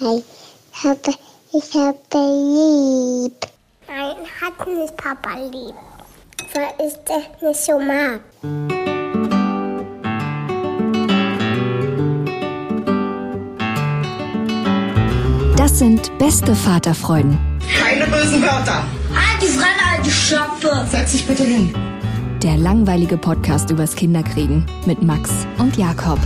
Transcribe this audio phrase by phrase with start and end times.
[0.00, 0.22] Hey,
[0.72, 1.00] ich habe,
[1.52, 3.34] ich habe lieb.
[3.88, 5.74] Nein, hat nicht Papa lieb.
[6.54, 8.20] Weil ich das nicht so mag.
[15.56, 17.36] Das sind beste Vaterfreuden.
[17.76, 18.84] Keine bösen Wörter.
[19.12, 20.86] Halt die Fremde, alte Schöpfe.
[20.88, 21.74] Setz dich bitte hin.
[22.44, 26.20] Der langweilige Podcast übers Kinderkriegen mit Max und Jakob.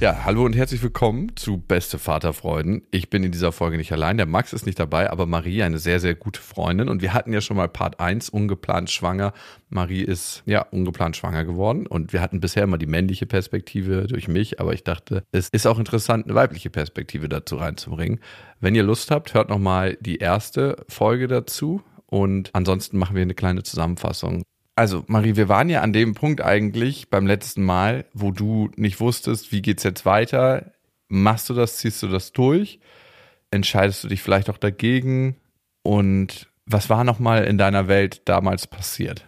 [0.00, 2.86] Ja, hallo und herzlich willkommen zu Beste Vaterfreuden.
[2.92, 5.78] Ich bin in dieser Folge nicht allein, der Max ist nicht dabei, aber Marie, eine
[5.78, 6.88] sehr, sehr gute Freundin.
[6.88, 9.32] Und wir hatten ja schon mal Part 1, ungeplant schwanger.
[9.70, 14.28] Marie ist ja ungeplant schwanger geworden und wir hatten bisher immer die männliche Perspektive durch
[14.28, 18.20] mich, aber ich dachte, es ist auch interessant, eine weibliche Perspektive dazu reinzubringen.
[18.60, 23.34] Wenn ihr Lust habt, hört nochmal die erste Folge dazu und ansonsten machen wir eine
[23.34, 24.44] kleine Zusammenfassung.
[24.78, 29.00] Also, Marie, wir waren ja an dem Punkt eigentlich beim letzten Mal, wo du nicht
[29.00, 30.70] wusstest, wie geht's jetzt weiter?
[31.08, 32.78] Machst du das, ziehst du das durch?
[33.50, 35.34] Entscheidest du dich vielleicht auch dagegen?
[35.82, 39.26] Und was war nochmal in deiner Welt damals passiert?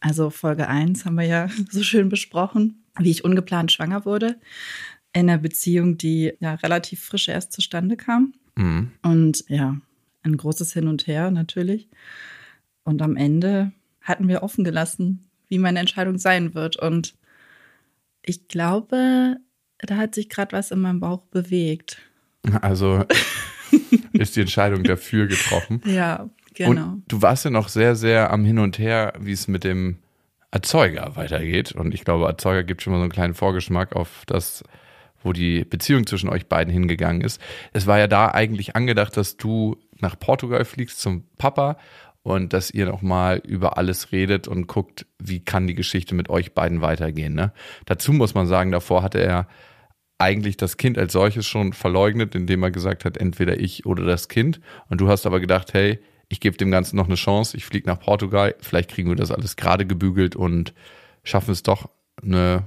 [0.00, 4.40] Also Folge 1 haben wir ja so schön besprochen, wie ich ungeplant schwanger wurde.
[5.12, 8.34] In einer Beziehung, die ja relativ frisch erst zustande kam.
[8.56, 8.90] Mhm.
[9.02, 9.76] Und ja,
[10.24, 11.88] ein großes Hin und Her natürlich.
[12.82, 13.70] Und am Ende
[14.04, 16.76] hatten wir offen gelassen, wie meine Entscheidung sein wird.
[16.76, 17.14] Und
[18.22, 19.38] ich glaube,
[19.78, 21.98] da hat sich gerade was in meinem Bauch bewegt.
[22.60, 23.04] Also
[24.12, 25.80] ist die Entscheidung dafür getroffen.
[25.86, 26.92] Ja, genau.
[26.92, 29.98] Und du warst ja noch sehr, sehr am Hin und Her, wie es mit dem
[30.50, 31.72] Erzeuger weitergeht.
[31.72, 34.62] Und ich glaube, Erzeuger gibt schon mal so einen kleinen Vorgeschmack auf das,
[35.22, 37.40] wo die Beziehung zwischen euch beiden hingegangen ist.
[37.72, 41.78] Es war ja da eigentlich angedacht, dass du nach Portugal fliegst zum Papa
[42.24, 46.54] und dass ihr nochmal über alles redet und guckt, wie kann die Geschichte mit euch
[46.54, 47.34] beiden weitergehen.
[47.34, 47.52] Ne?
[47.84, 49.46] Dazu muss man sagen, davor hatte er
[50.16, 54.28] eigentlich das Kind als solches schon verleugnet, indem er gesagt hat, entweder ich oder das
[54.28, 54.60] Kind.
[54.88, 55.98] Und du hast aber gedacht, hey,
[56.30, 59.30] ich gebe dem Ganzen noch eine Chance, ich fliege nach Portugal, vielleicht kriegen wir das
[59.30, 60.72] alles gerade gebügelt und
[61.24, 61.90] schaffen es doch,
[62.22, 62.64] eine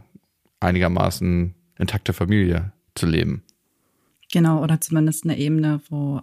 [0.60, 3.44] einigermaßen intakte Familie zu leben.
[4.32, 6.22] Genau, oder zumindest eine Ebene, wo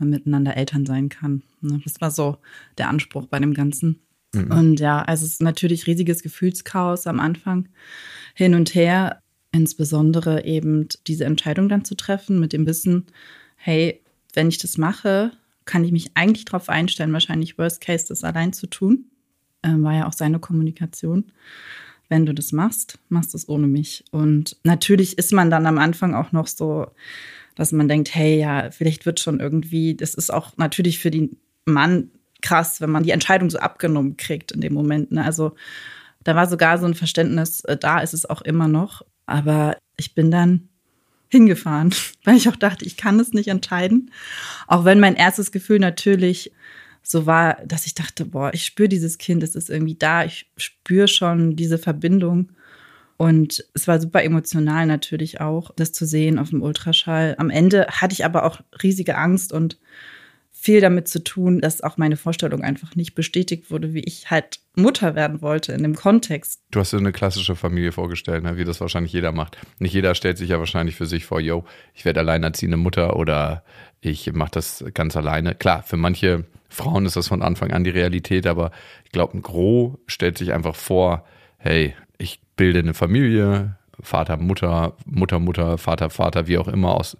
[0.00, 1.42] man miteinander Eltern sein kann.
[1.60, 1.80] Ne?
[1.84, 2.38] Das war so
[2.78, 4.00] der Anspruch bei dem Ganzen.
[4.34, 4.50] Mhm.
[4.50, 7.68] Und ja, also es ist natürlich riesiges Gefühlschaos am Anfang
[8.34, 9.22] hin und her,
[9.52, 13.06] insbesondere eben diese Entscheidung dann zu treffen mit dem Wissen,
[13.56, 14.00] hey,
[14.34, 15.32] wenn ich das mache,
[15.64, 19.06] kann ich mich eigentlich darauf einstellen, wahrscheinlich Worst Case das allein zu tun.
[19.62, 21.32] Ähm, war ja auch seine Kommunikation.
[22.08, 24.04] Wenn du das machst, machst du es ohne mich.
[24.10, 26.86] Und natürlich ist man dann am Anfang auch noch so,
[27.54, 31.36] dass man denkt, hey, ja, vielleicht wird schon irgendwie, das ist auch natürlich für den
[31.64, 32.10] Mann
[32.42, 35.12] krass, wenn man die Entscheidung so abgenommen kriegt in dem Moment.
[35.12, 35.24] Ne?
[35.24, 35.54] Also
[36.24, 39.02] da war sogar so ein Verständnis, äh, da ist es auch immer noch.
[39.26, 40.68] Aber ich bin dann
[41.28, 41.94] hingefahren,
[42.24, 44.10] weil ich auch dachte, ich kann es nicht entscheiden.
[44.66, 46.52] Auch wenn mein erstes Gefühl natürlich
[47.02, 50.50] so war, dass ich dachte, boah, ich spüre dieses Kind, es ist irgendwie da, ich
[50.56, 52.50] spüre schon diese Verbindung.
[53.20, 57.34] Und es war super emotional natürlich auch, das zu sehen auf dem Ultraschall.
[57.36, 59.78] Am Ende hatte ich aber auch riesige Angst und
[60.50, 64.60] viel damit zu tun, dass auch meine Vorstellung einfach nicht bestätigt wurde, wie ich halt
[64.74, 66.62] Mutter werden wollte in dem Kontext.
[66.70, 68.56] Du hast dir eine klassische Familie vorgestellt, ne?
[68.56, 69.58] wie das wahrscheinlich jeder macht.
[69.78, 73.64] Nicht jeder stellt sich ja wahrscheinlich für sich vor, yo, ich werde alleinerziehende Mutter oder
[74.00, 75.54] ich mache das ganz alleine.
[75.54, 78.70] Klar, für manche Frauen ist das von Anfang an die Realität, aber
[79.04, 81.26] ich glaube, ein Gros stellt sich einfach vor,
[81.60, 87.16] hey, ich bilde eine Familie, Vater, Mutter, Mutter, Mutter, Vater, Vater, wie auch immer, aus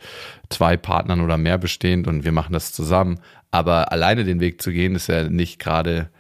[0.49, 3.21] zwei Partnern oder mehr bestehend und wir machen das zusammen.
[3.51, 6.11] Aber alleine den Weg zu gehen, ist ja nicht gerade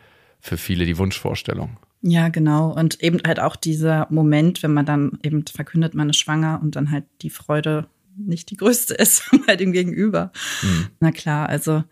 [0.40, 1.78] für viele die Wunschvorstellung.
[2.02, 2.72] Ja, genau.
[2.72, 6.76] Und eben halt auch dieser Moment, wenn man dann eben verkündet, man ist schwanger und
[6.76, 7.86] dann halt die Freude
[8.16, 10.32] nicht die größte ist bei dem Gegenüber.
[10.62, 10.86] Mhm.
[11.00, 11.84] Na klar, also,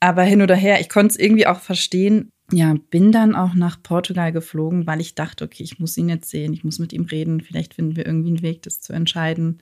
[0.00, 3.82] aber hin oder her, ich konnte es irgendwie auch verstehen, ja, bin dann auch nach
[3.82, 7.04] Portugal geflogen, weil ich dachte, okay, ich muss ihn jetzt sehen, ich muss mit ihm
[7.04, 9.60] reden, vielleicht finden wir irgendwie einen Weg, das zu entscheiden.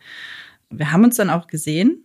[0.68, 2.04] Wir haben uns dann auch gesehen,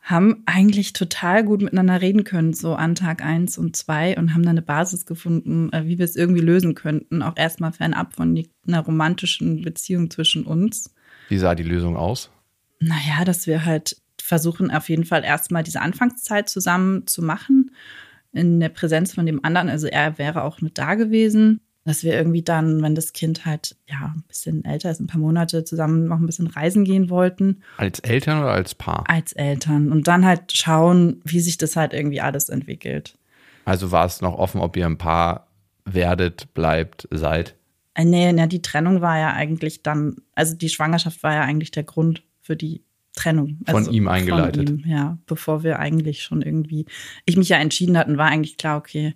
[0.00, 4.42] haben eigentlich total gut miteinander reden können, so an Tag eins und zwei und haben
[4.42, 8.42] dann eine Basis gefunden, äh, wie wir es irgendwie lösen könnten, auch erstmal fernab von
[8.66, 10.92] einer romantischen Beziehung zwischen uns.
[11.28, 12.30] Wie sah die Lösung aus?
[12.80, 17.70] Naja, dass wir halt versuchen, auf jeden Fall erstmal diese Anfangszeit zusammen zu machen
[18.32, 19.68] in der Präsenz von dem anderen.
[19.68, 21.60] Also er wäre auch mit da gewesen.
[21.86, 25.20] Dass wir irgendwie dann, wenn das Kind halt ja ein bisschen älter ist, ein paar
[25.20, 27.62] Monate zusammen noch ein bisschen reisen gehen wollten.
[27.78, 29.04] Als Eltern oder als Paar?
[29.08, 29.90] Als Eltern.
[29.90, 33.16] Und dann halt schauen, wie sich das halt irgendwie alles entwickelt.
[33.64, 35.48] Also war es noch offen, ob ihr ein Paar
[35.86, 37.56] werdet, bleibt, seid?
[37.94, 41.70] Äh, nee, nee, die Trennung war ja eigentlich dann, also die Schwangerschaft war ja eigentlich
[41.70, 43.58] der Grund für die Trennung.
[43.66, 44.68] Von Also ihm eingeleitet.
[44.68, 46.86] Von ihm, ja, bevor wir eigentlich schon irgendwie,
[47.24, 49.14] ich mich ja entschieden hatten, war eigentlich klar, okay,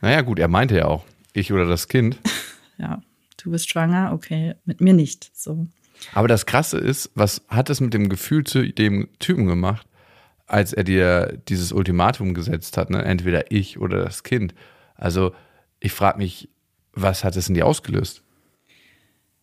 [0.00, 2.18] Naja, gut, er meinte ja auch, ich oder das Kind.
[2.78, 3.02] ja,
[3.42, 5.30] du bist schwanger, okay, mit mir nicht.
[5.34, 5.66] So.
[6.12, 9.86] Aber das Krasse ist, was hat es mit dem Gefühl zu dem Typen gemacht,
[10.46, 13.04] als er dir dieses Ultimatum gesetzt hat, ne?
[13.04, 14.54] entweder ich oder das Kind?
[14.94, 15.32] Also
[15.80, 16.48] ich frage mich,
[16.92, 18.22] was hat es in dir ausgelöst?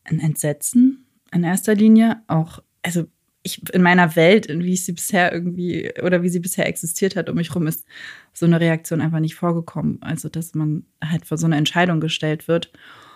[0.03, 3.05] Ein Entsetzen in erster Linie, auch, also
[3.43, 7.29] ich in meiner Welt, wie ich sie bisher irgendwie oder wie sie bisher existiert hat
[7.29, 7.85] um mich rum, ist
[8.31, 10.01] so eine Reaktion einfach nicht vorgekommen.
[10.01, 12.71] Also, dass man halt vor so eine Entscheidung gestellt wird.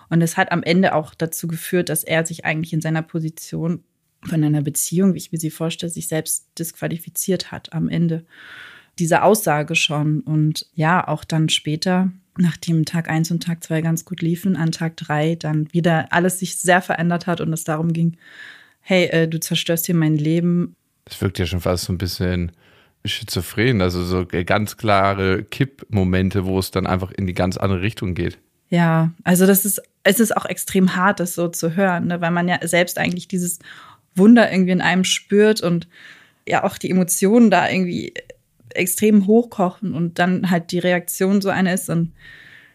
[0.09, 3.83] Und es hat am Ende auch dazu geführt, dass er sich eigentlich in seiner Position
[4.23, 8.25] von einer Beziehung, wie ich mir sie vorstelle, sich selbst disqualifiziert hat am Ende
[8.99, 10.21] dieser Aussage schon.
[10.21, 14.71] Und ja, auch dann später, nachdem Tag eins und Tag zwei ganz gut liefen, an
[14.71, 18.17] Tag drei dann wieder alles sich sehr verändert hat und es darum ging,
[18.87, 20.73] hey, äh, du zerstörst hier mein Leben.
[21.03, 22.53] Das wirkt ja schon fast so ein bisschen
[23.03, 28.15] schizophren, also so ganz klare Kippmomente, wo es dann einfach in die ganz andere Richtung
[28.15, 28.37] geht.
[28.69, 32.21] Ja, also das ist, es ist auch extrem hart, das so zu hören, ne?
[32.21, 33.59] weil man ja selbst eigentlich dieses
[34.15, 35.89] Wunder irgendwie in einem spürt und
[36.47, 38.13] ja auch die Emotionen da irgendwie
[38.73, 42.13] extrem hochkochen und dann halt die Reaktion so eine ist und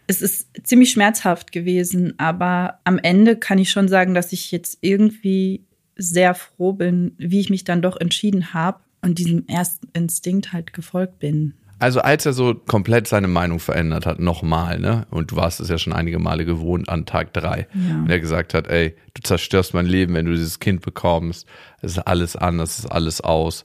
[0.07, 4.79] es ist ziemlich schmerzhaft gewesen, aber am Ende kann ich schon sagen, dass ich jetzt
[4.83, 5.65] irgendwie
[5.97, 10.73] sehr froh bin, wie ich mich dann doch entschieden habe und diesem ersten Instinkt halt
[10.73, 11.55] gefolgt bin.
[11.79, 15.05] Also als er so komplett seine Meinung verändert hat, nochmal, ne?
[15.11, 17.67] Und du warst es ja schon einige Male gewohnt an Tag drei.
[17.75, 17.97] Ja.
[17.97, 21.49] Und er gesagt hat, ey, du zerstörst mein Leben, wenn du dieses Kind bekommst.
[21.81, 23.65] Es ist alles anders, es ist alles aus.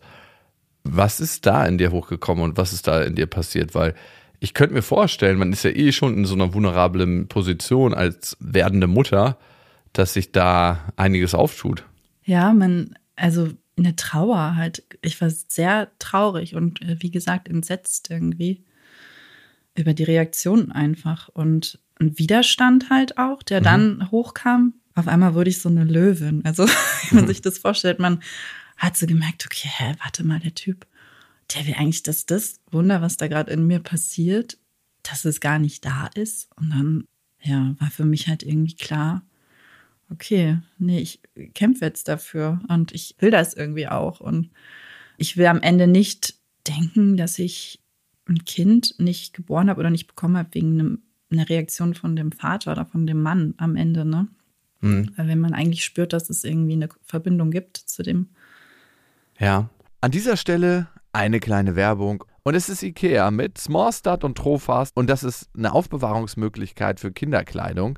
[0.83, 3.75] Was ist da in dir hochgekommen und was ist da in dir passiert?
[3.75, 3.93] Weil
[4.39, 8.35] ich könnte mir vorstellen, man ist ja eh schon in so einer vulnerablen Position als
[8.39, 9.37] werdende Mutter,
[9.93, 11.83] dass sich da einiges auftut.
[12.27, 14.83] Ja, man, also eine Trauer halt.
[15.01, 18.65] Ich war sehr traurig und äh, wie gesagt entsetzt irgendwie
[19.75, 24.73] über die Reaktion einfach und ein Widerstand halt auch, der dann hochkam.
[24.93, 26.43] Auf einmal wurde ich so eine Löwin.
[26.43, 26.67] Also,
[27.09, 28.21] wenn man sich das vorstellt, man
[28.75, 30.85] hat so gemerkt, okay, hä, warte mal, der Typ,
[31.53, 34.57] der will eigentlich, dass das Wunder, was da gerade in mir passiert,
[35.01, 36.49] dass es gar nicht da ist.
[36.57, 37.05] Und dann,
[37.41, 39.23] ja, war für mich halt irgendwie klar,
[40.11, 41.21] okay, nee, ich
[41.53, 44.19] kämpfe jetzt dafür und ich will das irgendwie auch.
[44.19, 44.51] Und
[45.17, 46.35] ich will am Ende nicht
[46.67, 47.81] denken, dass ich
[48.27, 51.01] ein Kind nicht geboren habe oder nicht bekommen habe wegen einem,
[51.31, 54.27] einer Reaktion von dem Vater oder von dem Mann am Ende, ne?
[54.81, 58.29] Weil wenn man eigentlich spürt, dass es irgendwie eine Verbindung gibt zu dem.
[59.39, 59.69] Ja.
[60.01, 62.23] An dieser Stelle eine kleine Werbung.
[62.43, 64.95] Und es ist IKEA mit Smallstart und Trofast.
[64.95, 67.97] Und das ist eine Aufbewahrungsmöglichkeit für Kinderkleidung,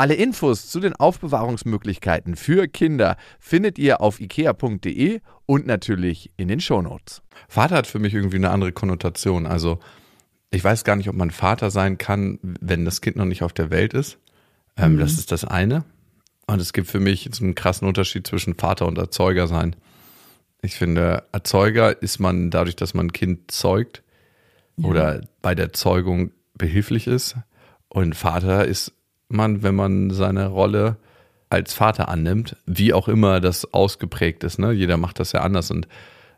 [0.00, 6.58] Alle Infos zu den Aufbewahrungsmöglichkeiten für Kinder findet ihr auf ikea.de und natürlich in den
[6.58, 7.20] Shownotes.
[7.48, 9.46] Vater hat für mich irgendwie eine andere Konnotation.
[9.46, 9.78] Also
[10.50, 13.52] ich weiß gar nicht, ob man Vater sein kann, wenn das Kind noch nicht auf
[13.52, 14.16] der Welt ist.
[14.78, 15.84] Ähm, Das ist das eine.
[16.46, 19.76] Und es gibt für mich so einen krassen Unterschied zwischen Vater und Erzeuger sein.
[20.62, 24.02] Ich finde, Erzeuger ist man dadurch, dass man ein Kind zeugt
[24.82, 27.36] oder bei der Zeugung behilflich ist.
[27.90, 28.94] Und Vater ist
[29.30, 30.96] man, wenn man seine Rolle
[31.48, 34.58] als Vater annimmt, wie auch immer das ausgeprägt ist.
[34.58, 34.72] Ne?
[34.72, 35.88] Jeder macht das ja anders und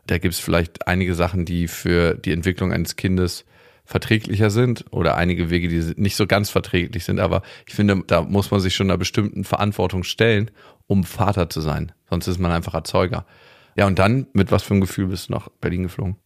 [0.07, 3.45] da gibt es vielleicht einige Sachen, die für die Entwicklung eines Kindes
[3.85, 7.19] verträglicher sind oder einige Wege, die nicht so ganz verträglich sind.
[7.19, 10.51] Aber ich finde, da muss man sich schon einer bestimmten Verantwortung stellen,
[10.87, 11.91] um Vater zu sein.
[12.09, 13.25] Sonst ist man einfach Erzeuger.
[13.75, 16.17] Ja, und dann, mit was für einem Gefühl bist du nach Berlin geflogen?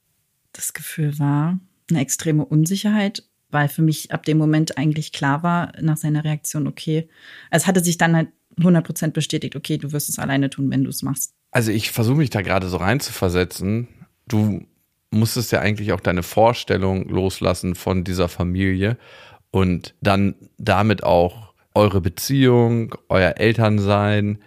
[0.53, 1.59] Das Gefühl war
[1.89, 6.67] eine extreme Unsicherheit, weil für mich ab dem Moment eigentlich klar war, nach seiner Reaktion,
[6.67, 7.07] okay,
[7.51, 10.89] es hatte sich dann halt 100% bestätigt, okay, du wirst es alleine tun, wenn du
[10.89, 11.33] es machst.
[11.51, 13.87] Also ich versuche mich da gerade so reinzuversetzen.
[14.27, 14.65] Du
[15.11, 18.97] musstest ja eigentlich auch deine Vorstellung loslassen von dieser Familie
[19.51, 24.39] und dann damit auch eure Beziehung, euer Elternsein.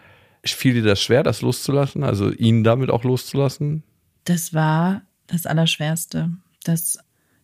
[0.45, 2.03] Fiel dir das schwer, das loszulassen?
[2.03, 3.83] Also ihn damit auch loszulassen?
[4.25, 6.31] Das war das Allerschwerste,
[6.65, 6.99] das,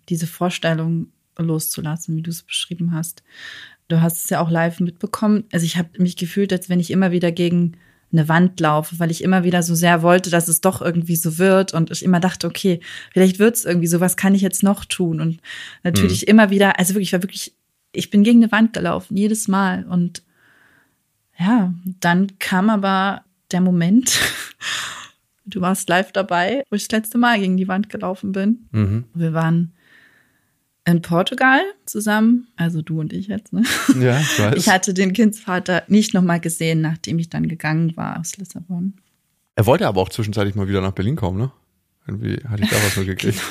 [0.08, 1.12] diese Vorstellung
[1.44, 3.22] loszulassen, wie du es beschrieben hast.
[3.88, 5.44] Du hast es ja auch live mitbekommen.
[5.52, 7.76] Also ich habe mich gefühlt, als wenn ich immer wieder gegen
[8.12, 11.38] eine Wand laufe, weil ich immer wieder so sehr wollte, dass es doch irgendwie so
[11.38, 12.80] wird und ich immer dachte, okay,
[13.12, 15.20] vielleicht wird es irgendwie so, was kann ich jetzt noch tun?
[15.20, 15.40] Und
[15.82, 16.28] natürlich mhm.
[16.28, 17.52] immer wieder, also wirklich, ich war wirklich,
[17.92, 19.84] ich bin gegen eine Wand gelaufen, jedes Mal.
[19.84, 20.22] Und
[21.38, 24.18] ja, dann kam aber der Moment,
[25.44, 28.68] du warst live dabei, wo ich das letzte Mal gegen die Wand gelaufen bin.
[28.70, 29.04] Mhm.
[29.14, 29.72] Wir waren
[30.86, 33.64] in Portugal zusammen, also du und ich jetzt, ne?
[34.00, 34.54] Ja, ich weiß.
[34.56, 38.94] Ich hatte den Kindsvater nicht nochmal gesehen, nachdem ich dann gegangen war aus Lissabon.
[39.56, 41.50] Er wollte aber auch zwischenzeitlich mal wieder nach Berlin kommen, ne?
[42.06, 43.40] Irgendwie hatte ich da was mitgekriegt.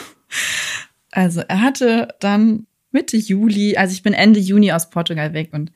[1.12, 5.72] Also er hatte dann Mitte Juli, also ich bin Ende Juni aus Portugal weg und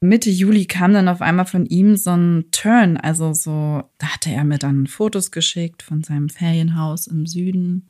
[0.00, 4.30] Mitte Juli kam dann auf einmal von ihm so ein Turn, also so, da hatte
[4.30, 7.89] er mir dann Fotos geschickt von seinem Ferienhaus im Süden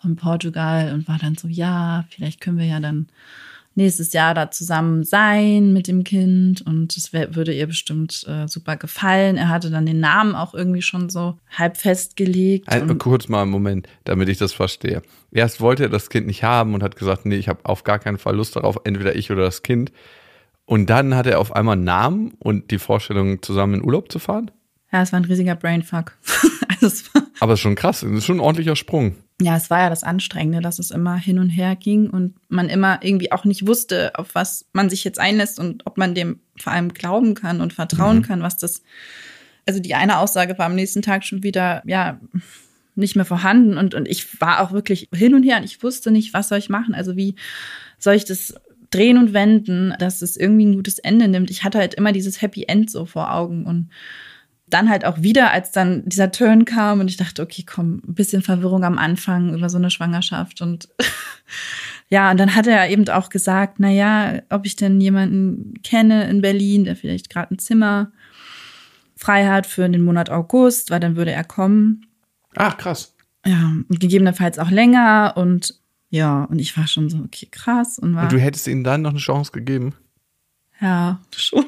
[0.00, 3.08] von Portugal und war dann so, ja, vielleicht können wir ja dann
[3.74, 8.76] nächstes Jahr da zusammen sein mit dem Kind und es würde ihr bestimmt äh, super
[8.76, 9.36] gefallen.
[9.36, 12.68] Er hatte dann den Namen auch irgendwie schon so halb festgelegt.
[12.68, 15.02] Ein, kurz mal einen Moment, damit ich das verstehe.
[15.30, 17.98] Erst wollte er das Kind nicht haben und hat gesagt, nee, ich habe auf gar
[17.98, 19.92] keinen Fall Lust darauf, entweder ich oder das Kind.
[20.64, 24.18] Und dann hat er auf einmal einen Namen und die Vorstellung, zusammen in Urlaub zu
[24.18, 24.50] fahren?
[24.92, 26.16] Ja, es war ein riesiger Brainfuck.
[26.80, 27.04] also
[27.38, 29.90] Aber es ist schon krass, es ist schon ein ordentlicher Sprung ja, es war ja
[29.90, 33.66] das Anstrengende, dass es immer hin und her ging und man immer irgendwie auch nicht
[33.66, 37.60] wusste, auf was man sich jetzt einlässt und ob man dem vor allem glauben kann
[37.60, 38.22] und vertrauen mhm.
[38.22, 38.82] kann, was das.
[39.66, 42.20] Also die eine Aussage war am nächsten Tag schon wieder, ja,
[42.96, 46.10] nicht mehr vorhanden und, und ich war auch wirklich hin und her und ich wusste
[46.10, 46.94] nicht, was soll ich machen.
[46.94, 47.34] Also wie
[47.98, 48.54] soll ich das
[48.90, 51.50] drehen und wenden, dass es irgendwie ein gutes Ende nimmt.
[51.50, 53.90] Ich hatte halt immer dieses Happy End so vor Augen und
[54.70, 58.14] dann halt auch wieder, als dann dieser Turn kam und ich dachte, okay, komm, ein
[58.14, 60.88] bisschen Verwirrung am Anfang über so eine Schwangerschaft und
[62.08, 66.28] ja, und dann hat er eben auch gesagt, na ja, ob ich denn jemanden kenne
[66.28, 68.12] in Berlin, der vielleicht gerade ein Zimmer
[69.16, 72.06] frei hat für den Monat August, weil dann würde er kommen.
[72.56, 73.14] Ach, krass.
[73.44, 77.98] Ja, und gegebenenfalls auch länger und ja, und ich war schon so, okay, krass.
[77.98, 79.94] Und, war, und du hättest ihnen dann noch eine Chance gegeben?
[80.80, 81.66] Ja, schon.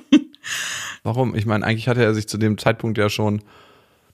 [1.03, 1.35] Warum?
[1.35, 3.43] Ich meine, eigentlich hatte er sich zu dem Zeitpunkt ja schon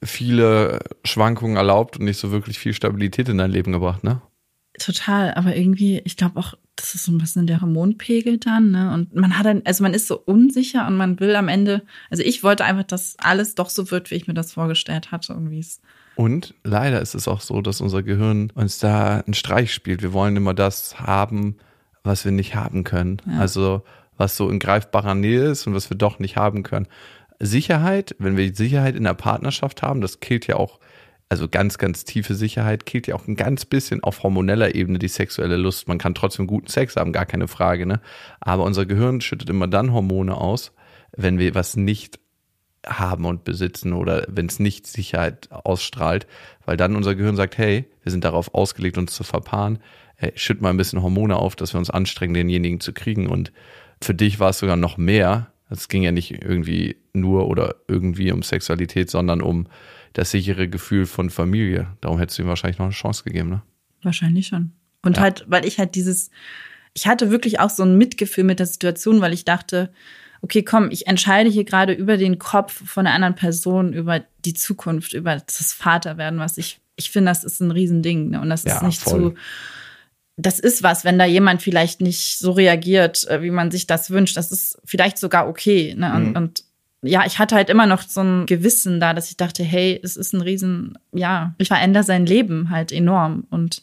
[0.03, 4.23] viele Schwankungen erlaubt und nicht so wirklich viel Stabilität in dein Leben gebracht, ne?
[4.79, 8.93] Total, aber irgendwie, ich glaube auch, das ist so ein bisschen der Hormonpegel dann, ne?
[8.93, 12.23] Und man hat dann, also man ist so unsicher und man will am Ende, also
[12.23, 15.59] ich wollte einfach, dass alles doch so wird, wie ich mir das vorgestellt hatte, irgendwie
[15.59, 15.81] es.
[16.15, 20.03] Und leider ist es auch so, dass unser Gehirn uns da einen Streich spielt.
[20.03, 21.57] Wir wollen immer das haben,
[22.05, 23.21] was wir nicht haben können.
[23.27, 23.41] Ja.
[23.41, 23.83] Also
[24.19, 26.89] was so in greifbarer Nähe ist und was wir doch nicht haben können.
[27.39, 30.81] Sicherheit, wenn wir Sicherheit in der Partnerschaft haben, das killt ja auch,
[31.29, 35.09] also ganz, ganz tiefe Sicherheit, killt ja auch ein ganz bisschen auf hormoneller Ebene die
[35.09, 35.87] sexuelle Lust.
[35.87, 38.01] Man kann trotzdem guten Sex haben, gar keine Frage, ne?
[38.41, 40.73] Aber unser Gehirn schüttet immer dann Hormone aus,
[41.17, 42.19] wenn wir was nicht
[42.87, 46.27] haben und besitzen oder wenn es nicht Sicherheit ausstrahlt,
[46.65, 49.79] weil dann unser Gehirn sagt, hey, wir sind darauf ausgelegt, uns zu verpaaren,
[50.17, 53.53] hey, schütt mal ein bisschen Hormone auf, dass wir uns anstrengen, denjenigen zu kriegen und
[54.03, 55.53] für dich war es sogar noch mehr.
[55.71, 59.67] Es ging ja nicht irgendwie nur oder irgendwie um Sexualität, sondern um
[60.13, 61.89] das sichere Gefühl von Familie.
[62.01, 63.63] Darum hättest du ihm wahrscheinlich noch eine Chance gegeben, ne?
[64.03, 64.73] Wahrscheinlich schon.
[65.03, 65.23] Und ja.
[65.25, 66.31] halt, weil ich halt dieses,
[66.95, 69.93] ich hatte wirklich auch so ein Mitgefühl mit der Situation, weil ich dachte,
[70.41, 74.55] okay, komm, ich entscheide hier gerade über den Kopf von einer anderen Person, über die
[74.55, 78.31] Zukunft, über das Vaterwerden, was ich, ich finde, das ist ein Riesending.
[78.31, 78.41] Ne?
[78.41, 79.33] Und das ja, ist nicht voll.
[79.33, 79.39] zu
[80.39, 84.11] das ist was, wenn da jemand vielleicht nicht so reagiert, äh, wie man sich das
[84.11, 84.37] wünscht.
[84.37, 85.95] Das ist vielleicht sogar okay.
[85.99, 86.15] Ne?
[86.15, 86.37] Und, mhm.
[86.37, 86.65] und
[87.03, 90.17] ja, ich hatte halt immer noch so ein Gewissen da, dass ich dachte, hey, es
[90.17, 93.83] ist ein Riesen, ja, ich verändere sein Leben halt enorm und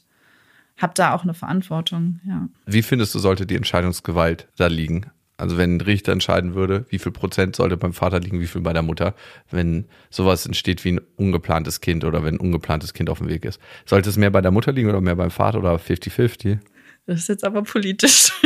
[0.77, 2.47] habe da auch eine Verantwortung, ja.
[2.65, 5.05] Wie findest du, sollte die Entscheidungsgewalt da liegen?
[5.37, 8.61] Also wenn ein Richter entscheiden würde, wie viel Prozent sollte beim Vater liegen, wie viel
[8.61, 9.15] bei der Mutter,
[9.51, 13.43] wenn sowas entsteht wie ein ungeplantes Kind oder wenn ein ungeplantes Kind auf dem Weg
[13.43, 13.59] ist.
[13.85, 16.59] Sollte es mehr bei der Mutter liegen oder mehr beim Vater oder 50-50?
[17.05, 18.31] Das ist jetzt aber politisch.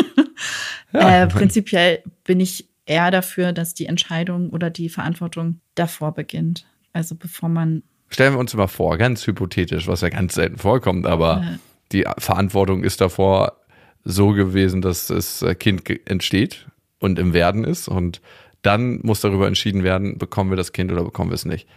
[0.91, 6.65] Ja, äh, prinzipiell bin ich eher dafür, dass die Entscheidung oder die Verantwortung davor beginnt.
[6.93, 7.83] Also bevor man.
[8.09, 11.57] Stellen wir uns mal vor, ganz hypothetisch, was ja ganz selten vorkommt, aber äh.
[11.91, 13.57] die Verantwortung ist davor
[14.03, 16.65] so gewesen, dass das Kind entsteht
[16.99, 17.87] und im Werden ist.
[17.87, 18.21] Und
[18.61, 21.67] dann muss darüber entschieden werden, bekommen wir das Kind oder bekommen wir es nicht.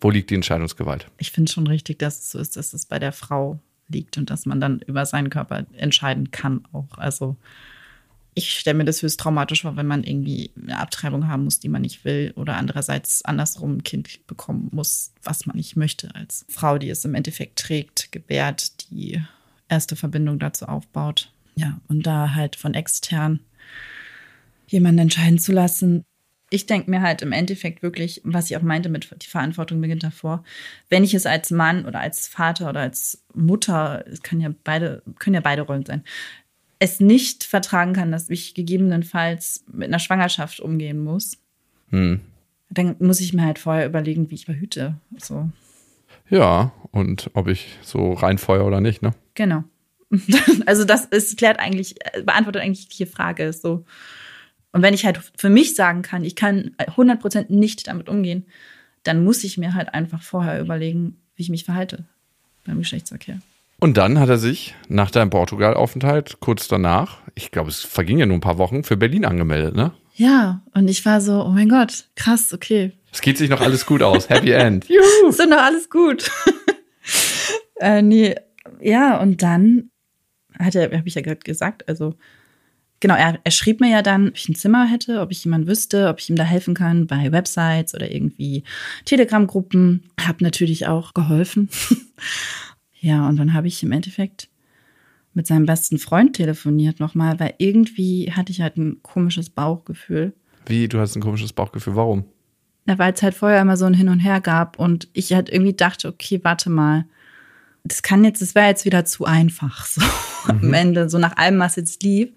[0.00, 1.06] Wo liegt die Entscheidungsgewalt?
[1.18, 4.30] Ich finde schon richtig, dass es so ist, dass es bei der Frau liegt und
[4.30, 6.98] dass man dann über seinen Körper entscheiden kann auch.
[6.98, 7.36] Also
[8.34, 11.68] ich stelle mir das höchst traumatisch vor, wenn man irgendwie eine Abtreibung haben muss, die
[11.68, 16.46] man nicht will, oder andererseits andersrum ein Kind bekommen muss, was man nicht möchte als
[16.48, 19.20] Frau, die es im Endeffekt trägt, gebärt, die
[19.68, 21.30] erste Verbindung dazu aufbaut.
[21.56, 23.40] Ja, und da halt von extern
[24.72, 26.04] jemanden entscheiden zu lassen.
[26.50, 30.02] Ich denke mir halt im Endeffekt wirklich, was ich auch meinte mit die Verantwortung beginnt
[30.02, 30.44] davor,
[30.90, 35.02] wenn ich es als Mann oder als Vater oder als Mutter, es kann ja beide,
[35.18, 36.04] können ja beide Rollen sein,
[36.78, 41.38] es nicht vertragen kann, dass ich gegebenenfalls mit einer Schwangerschaft umgehen muss,
[41.90, 42.20] Hm.
[42.70, 44.96] dann muss ich mir halt vorher überlegen, wie ich verhüte.
[45.18, 45.48] So,
[46.28, 49.12] Ja, und ob ich so reinfeuer oder nicht, ne?
[49.34, 49.64] genau.
[50.66, 53.44] Also das ist, klärt eigentlich, äh, beantwortet eigentlich die Frage.
[53.44, 53.86] Ist so.
[54.72, 58.46] Und wenn ich halt für mich sagen kann, ich kann 100% nicht damit umgehen,
[59.02, 62.04] dann muss ich mir halt einfach vorher überlegen, wie ich mich verhalte
[62.64, 63.38] beim Geschlechtsverkehr.
[63.78, 68.26] Und dann hat er sich nach deinem Portugal-Aufenthalt kurz danach, ich glaube, es verging ja
[68.26, 69.92] nur ein paar Wochen, für Berlin angemeldet, ne?
[70.14, 72.92] Ja, und ich war so, oh mein Gott, krass, okay.
[73.12, 74.28] Es geht sich noch alles gut aus.
[74.28, 74.84] Happy End.
[74.88, 75.30] Juhu.
[75.30, 76.30] Ist doch noch alles gut.
[77.80, 78.36] äh, nee,
[78.80, 79.90] ja, und dann
[80.58, 82.14] hat er, habe ich ja gerade gesagt, also
[83.02, 85.66] genau, er, er schrieb mir ja dann, ob ich ein Zimmer hätte, ob ich jemanden
[85.66, 88.62] wüsste, ob ich ihm da helfen kann bei Websites oder irgendwie
[89.04, 90.04] Telegram-Gruppen.
[90.18, 91.68] Hab natürlich auch geholfen.
[93.00, 94.48] ja, und dann habe ich im Endeffekt
[95.34, 100.32] mit seinem besten Freund telefoniert nochmal, weil irgendwie hatte ich halt ein komisches Bauchgefühl.
[100.66, 101.96] Wie, du hast ein komisches Bauchgefühl.
[101.96, 102.24] Warum?
[102.86, 105.50] Ja, weil es halt vorher immer so ein Hin und Her gab und ich halt
[105.50, 107.06] irgendwie dachte, okay, warte mal,
[107.82, 110.02] das kann jetzt, das wäre jetzt wieder zu einfach, so
[110.46, 112.30] am Ende, so nach allem, was jetzt lief.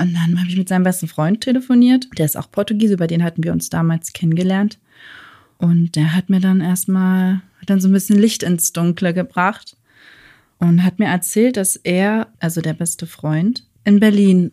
[0.00, 3.24] Und dann habe ich mit seinem besten Freund telefoniert, der ist auch Portugiese, über den
[3.24, 4.78] hatten wir uns damals kennengelernt.
[5.58, 9.76] Und der hat mir dann erstmal, hat dann so ein bisschen Licht ins Dunkle gebracht
[10.58, 14.52] und hat mir erzählt, dass er, also der beste Freund, in Berlin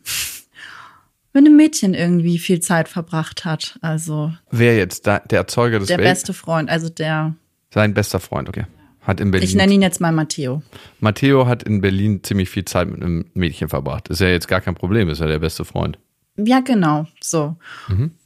[1.33, 3.77] mit einem Mädchen irgendwie viel Zeit verbracht hat.
[3.81, 5.05] Also Wer jetzt?
[5.05, 6.09] Da, der Erzeuger des der Babys?
[6.11, 7.35] beste Freund, also der,
[7.71, 8.65] Sein bester Freund, okay.
[9.05, 9.47] Hat in Berlin.
[9.47, 10.61] ich nenne ihn jetzt mal Matteo.
[10.99, 14.07] Matteo hat in Berlin ziemlich viel Zeit mit einem Mädchen verbracht.
[14.09, 15.99] Ist ja jetzt gar kein Problem, ist ja der beste Freund.
[16.37, 17.55] Ja, genau, so.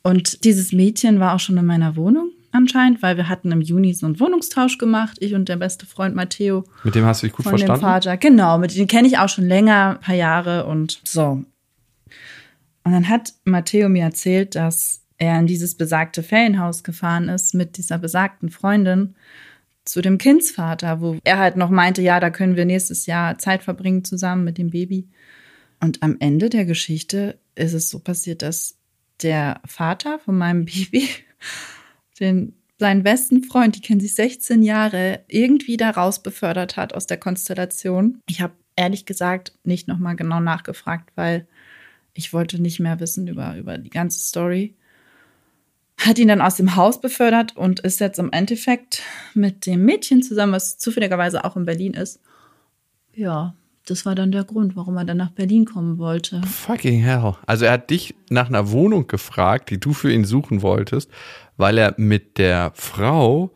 [0.02, 3.94] Und dieses Mädchen war auch schon in meiner Wohnung anscheinend, weil wir hatten im Juni
[3.94, 7.36] so einen Wohnungstausch gemacht, ich und der beste Freund Matteo Mit dem hast du dich
[7.36, 7.82] gut von dem verstanden?
[7.82, 8.18] Vater.
[8.18, 11.44] Genau, mit dem kenne ich auch schon länger, ein paar Jahre und so.
[12.84, 17.78] Und dann hat Matteo mir erzählt, dass er in dieses besagte Ferienhaus gefahren ist mit
[17.78, 19.16] dieser besagten Freundin
[19.90, 23.64] zu dem Kindsvater, wo er halt noch meinte, ja, da können wir nächstes Jahr Zeit
[23.64, 25.08] verbringen zusammen mit dem Baby.
[25.80, 28.78] Und am Ende der Geschichte ist es so passiert, dass
[29.22, 31.10] der Vater von meinem Baby
[32.20, 37.08] den seinen besten Freund, die kennen sich 16 Jahre, irgendwie da raus befördert hat aus
[37.08, 38.22] der Konstellation.
[38.28, 41.46] Ich habe ehrlich gesagt nicht nochmal genau nachgefragt, weil
[42.14, 44.76] ich wollte nicht mehr wissen über, über die ganze Story.
[46.00, 49.02] Hat ihn dann aus dem Haus befördert und ist jetzt im Endeffekt
[49.34, 52.20] mit dem Mädchen zusammen, was zufälligerweise auch in Berlin ist.
[53.14, 53.54] Ja,
[53.86, 56.42] das war dann der Grund, warum er dann nach Berlin kommen wollte.
[56.44, 57.36] Fucking hell.
[57.46, 61.10] Also er hat dich nach einer Wohnung gefragt, die du für ihn suchen wolltest,
[61.58, 63.52] weil er mit der Frau,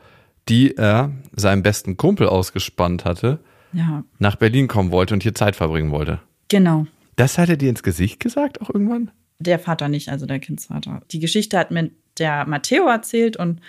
[0.49, 3.39] die er seinem besten Kumpel ausgespannt hatte,
[3.71, 6.19] Ja, nach Berlin kommen wollte und hier Zeit verbringen wollte.
[6.49, 6.87] genau.
[7.15, 9.11] Das hat er dir ins Gesicht gesagt auch irgendwann?
[9.43, 11.01] Der Vater nicht, also der Kindsvater.
[11.11, 13.59] Die Geschichte hat mir der Matteo erzählt und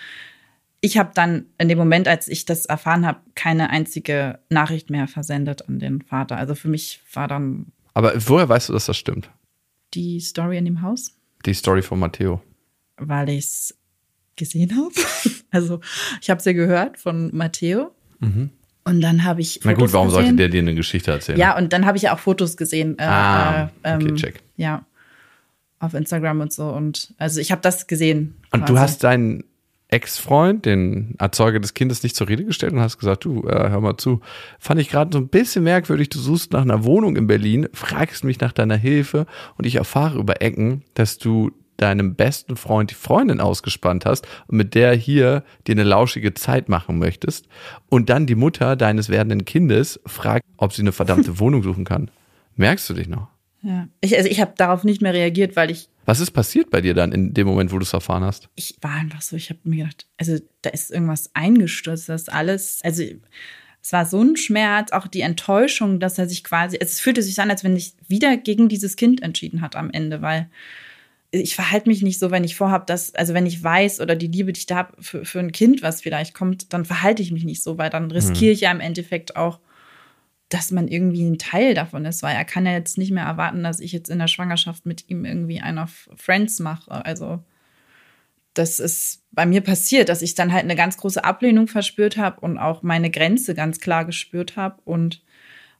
[0.81, 5.07] ich habe dann in dem Moment, als ich das erfahren habe, keine einzige Nachricht mehr
[5.07, 6.37] versendet an den Vater.
[6.37, 9.29] Also für mich war dann Aber woher weißt du, dass das stimmt?
[9.93, 12.41] die Story in dem Haus, Die Story von Matteo.
[12.97, 13.77] weil ich es
[14.35, 14.91] gesehen habe.
[15.51, 15.79] Also
[16.21, 17.95] ich habe es ja gehört von Matteo.
[18.19, 19.61] Und dann habe ich Mhm.
[19.63, 20.37] Na gut, Fotos warum sollte gesehen.
[20.37, 21.39] der dir eine Geschichte erzählen?
[21.39, 22.99] Ja, und dann habe ich ja auch Fotos gesehen.
[22.99, 24.41] Äh, Ah, äh, okay, check.
[24.57, 24.85] Ja,
[25.85, 26.67] auf Instagram und so.
[26.69, 28.35] Und also ich habe das gesehen.
[28.51, 29.43] Und du hast deinen
[29.87, 33.81] Ex-Freund, den Erzeuger des Kindes, nicht zur Rede gestellt und hast gesagt, du, äh, hör
[33.81, 34.19] mal zu,
[34.59, 38.23] fand ich gerade so ein bisschen merkwürdig, du suchst nach einer Wohnung in Berlin, fragst
[38.23, 42.95] mich nach deiner Hilfe und ich erfahre über Ecken, dass du deinem besten Freund die
[42.95, 47.47] Freundin ausgespannt hast und mit der hier dir eine lauschige Zeit machen möchtest
[47.89, 52.09] und dann die Mutter deines werdenden Kindes fragt, ob sie eine verdammte Wohnung suchen kann.
[52.55, 53.27] Merkst du dich noch?
[53.65, 53.87] Ja.
[53.99, 56.93] Ich, also ich habe darauf nicht mehr reagiert, weil ich, Was ist passiert bei dir
[56.93, 58.47] dann in dem Moment, wo du es erfahren hast?
[58.55, 62.79] ich war einfach so, ich habe mir gedacht, also da ist irgendwas eingestürzt, das alles,
[62.83, 63.03] also
[63.81, 67.39] es war so ein Schmerz, auch die Enttäuschung, dass er sich quasi, es fühlte sich
[67.39, 70.47] an, als wenn ich wieder gegen dieses Kind entschieden hat am Ende, weil
[71.31, 74.27] ich verhalte mich nicht so, wenn ich vorhabe, dass, also wenn ich weiß oder die
[74.27, 77.31] Liebe, die ich da habe für, für ein Kind, was vielleicht kommt, dann verhalte ich
[77.31, 79.59] mich nicht so, weil dann riskiere ich ja im Endeffekt auch,
[80.49, 83.63] dass man irgendwie ein Teil davon ist, weil er kann ja jetzt nicht mehr erwarten,
[83.63, 86.91] dass ich jetzt in der Schwangerschaft mit ihm irgendwie einer Friends mache.
[87.05, 87.43] Also
[88.53, 92.41] das ist bei mir passiert, dass ich dann halt eine ganz große Ablehnung verspürt habe
[92.41, 95.23] und auch meine Grenze ganz klar gespürt habe und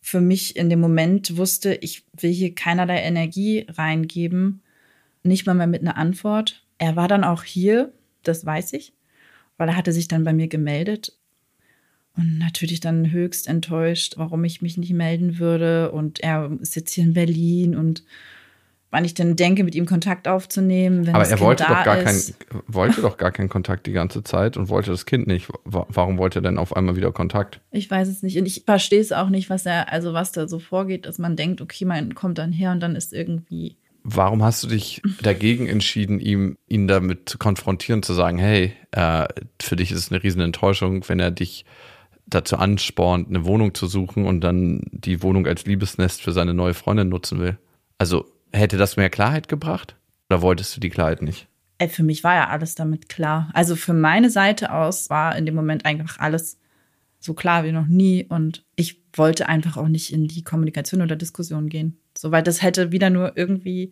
[0.02, 4.62] für mich in dem Moment wusste, ich will hier keinerlei Energie reingeben,
[5.24, 6.64] nicht mal mehr mit einer Antwort.
[6.78, 8.94] Er war dann auch hier, das weiß ich,
[9.58, 11.18] weil er hatte sich dann bei mir gemeldet
[12.18, 16.92] und natürlich dann höchst enttäuscht, warum ich mich nicht melden würde und er ist jetzt
[16.92, 18.04] hier in Berlin und
[18.96, 21.10] wann ich denn denke, mit ihm Kontakt aufzunehmen.
[21.10, 22.16] Aber er wollte doch, gar kein,
[22.68, 25.50] wollte doch gar keinen Kontakt die ganze Zeit und wollte das Kind nicht.
[25.66, 27.60] Warum wollte er denn auf einmal wieder Kontakt?
[27.72, 28.38] Ich weiß es nicht.
[28.38, 31.36] Und ich verstehe es auch nicht, was er, also was da so vorgeht, dass man
[31.36, 33.76] denkt, okay, man kommt dann her und dann ist irgendwie.
[34.04, 39.28] Warum hast du dich dagegen entschieden, ihm, ihn damit zu konfrontieren, zu sagen, hey, äh,
[39.62, 41.66] für dich ist es eine riesen Enttäuschung, wenn er dich
[42.28, 46.74] dazu anspornt, eine Wohnung zu suchen und dann die Wohnung als Liebesnest für seine neue
[46.74, 47.58] Freundin nutzen will?
[47.98, 49.98] Also Hätte das mehr Klarheit gebracht?
[50.30, 51.48] Oder wolltest du die Klarheit nicht?
[51.78, 53.50] Ey, für mich war ja alles damit klar.
[53.54, 56.58] Also für meine Seite aus war in dem Moment einfach alles
[57.20, 58.24] so klar wie noch nie.
[58.24, 61.98] Und ich wollte einfach auch nicht in die Kommunikation oder Diskussion gehen.
[62.18, 63.92] So, weil das hätte wieder nur irgendwie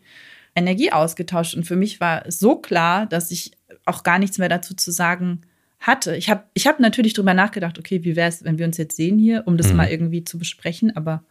[0.56, 1.56] Energie ausgetauscht.
[1.56, 3.52] Und für mich war es so klar, dass ich
[3.86, 5.41] auch gar nichts mehr dazu zu sagen
[5.84, 6.15] hatte.
[6.15, 8.96] Ich habe ich hab natürlich drüber nachgedacht, okay, wie wäre es, wenn wir uns jetzt
[8.96, 9.78] sehen hier, um das mhm.
[9.78, 10.96] mal irgendwie zu besprechen.
[10.96, 11.24] Aber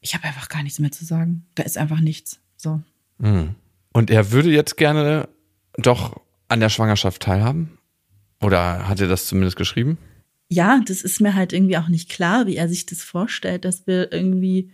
[0.00, 1.46] ich habe einfach gar nichts mehr zu sagen.
[1.54, 2.40] Da ist einfach nichts.
[2.56, 2.80] So.
[3.18, 3.54] Mhm.
[3.92, 5.28] Und er würde jetzt gerne
[5.76, 7.78] doch an der Schwangerschaft teilhaben?
[8.40, 9.98] Oder hat er das zumindest geschrieben?
[10.48, 13.86] Ja, das ist mir halt irgendwie auch nicht klar, wie er sich das vorstellt, dass
[13.86, 14.70] wir irgendwie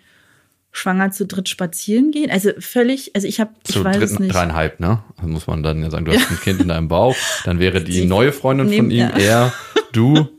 [0.76, 2.30] schwanger zu dritt spazieren gehen.
[2.30, 4.34] Also völlig, also ich habe, ich weiß dritten, es nicht.
[4.34, 5.02] Dreieinhalb, ne?
[5.16, 7.82] Also muss man dann ja sagen, du hast ein Kind in deinem Bauch, dann wäre
[7.82, 9.08] die neue Freundin von ihm, ja.
[9.16, 9.52] er,
[9.92, 10.28] du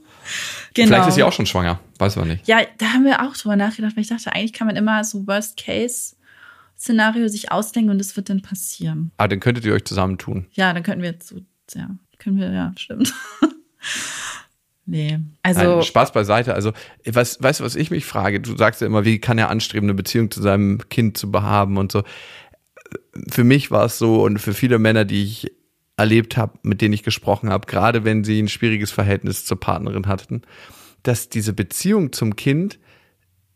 [0.78, 0.88] Genau.
[0.90, 2.48] Vielleicht ist sie auch schon schwanger, weiß man nicht.
[2.48, 5.26] Ja, da haben wir auch drüber nachgedacht, weil ich dachte, eigentlich kann man immer so
[5.26, 9.10] Worst-Case-Szenario sich ausdenken und es wird dann passieren.
[9.18, 10.46] Ah, dann könntet ihr euch zusammentun.
[10.52, 11.38] Ja, dann könnten wir so,
[11.74, 13.12] ja, können wir, ja, stimmt.
[14.88, 15.76] nee, also.
[15.76, 16.54] Nein, Spaß beiseite.
[16.54, 16.72] Also,
[17.06, 18.40] was, weißt du, was ich mich frage?
[18.40, 21.78] Du sagst ja immer, wie kann er anstreben, eine Beziehung zu seinem Kind zu behaben
[21.78, 22.04] und so.
[23.30, 25.52] Für mich war es so und für viele Männer, die ich
[25.98, 30.08] erlebt habe, mit denen ich gesprochen habe, gerade wenn sie ein schwieriges Verhältnis zur Partnerin
[30.08, 30.44] hatten,
[31.04, 32.80] dass diese Beziehung zum Kind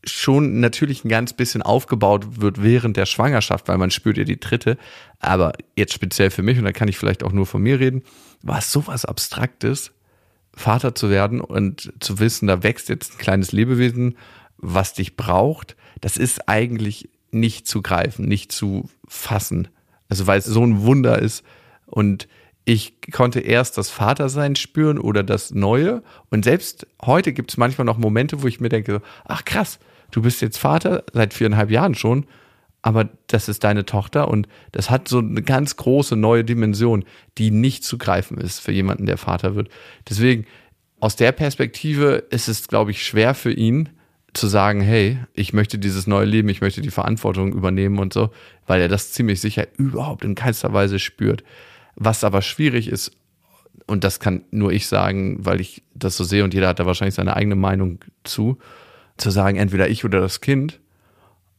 [0.03, 4.39] schon natürlich ein ganz bisschen aufgebaut wird während der Schwangerschaft, weil man spürt ja die
[4.39, 4.77] dritte.
[5.19, 8.01] Aber jetzt speziell für mich, und da kann ich vielleicht auch nur von mir reden,
[8.41, 9.91] war es sowas Abstraktes,
[10.53, 14.17] Vater zu werden und zu wissen, da wächst jetzt ein kleines Lebewesen,
[14.57, 15.75] was dich braucht.
[16.01, 19.69] Das ist eigentlich nicht zu greifen, nicht zu fassen.
[20.09, 21.43] Also weil es so ein Wunder ist,
[21.91, 22.27] und
[22.63, 26.03] ich konnte erst das Vatersein spüren oder das Neue.
[26.29, 29.79] Und selbst heute gibt es manchmal noch Momente, wo ich mir denke, ach krass,
[30.11, 32.25] du bist jetzt Vater seit viereinhalb Jahren schon,
[32.81, 37.05] aber das ist deine Tochter und das hat so eine ganz große neue Dimension,
[37.37, 39.69] die nicht zu greifen ist für jemanden, der Vater wird.
[40.09, 40.45] Deswegen,
[40.99, 43.89] aus der Perspektive ist es, glaube ich, schwer für ihn
[44.33, 48.31] zu sagen, hey, ich möchte dieses neue Leben, ich möchte die Verantwortung übernehmen und so,
[48.65, 51.43] weil er das ziemlich sicher überhaupt in keinster Weise spürt.
[51.95, 53.11] Was aber schwierig ist,
[53.87, 56.85] und das kann nur ich sagen, weil ich das so sehe und jeder hat da
[56.85, 58.57] wahrscheinlich seine eigene Meinung zu,
[59.17, 60.79] zu sagen, entweder ich oder das Kind.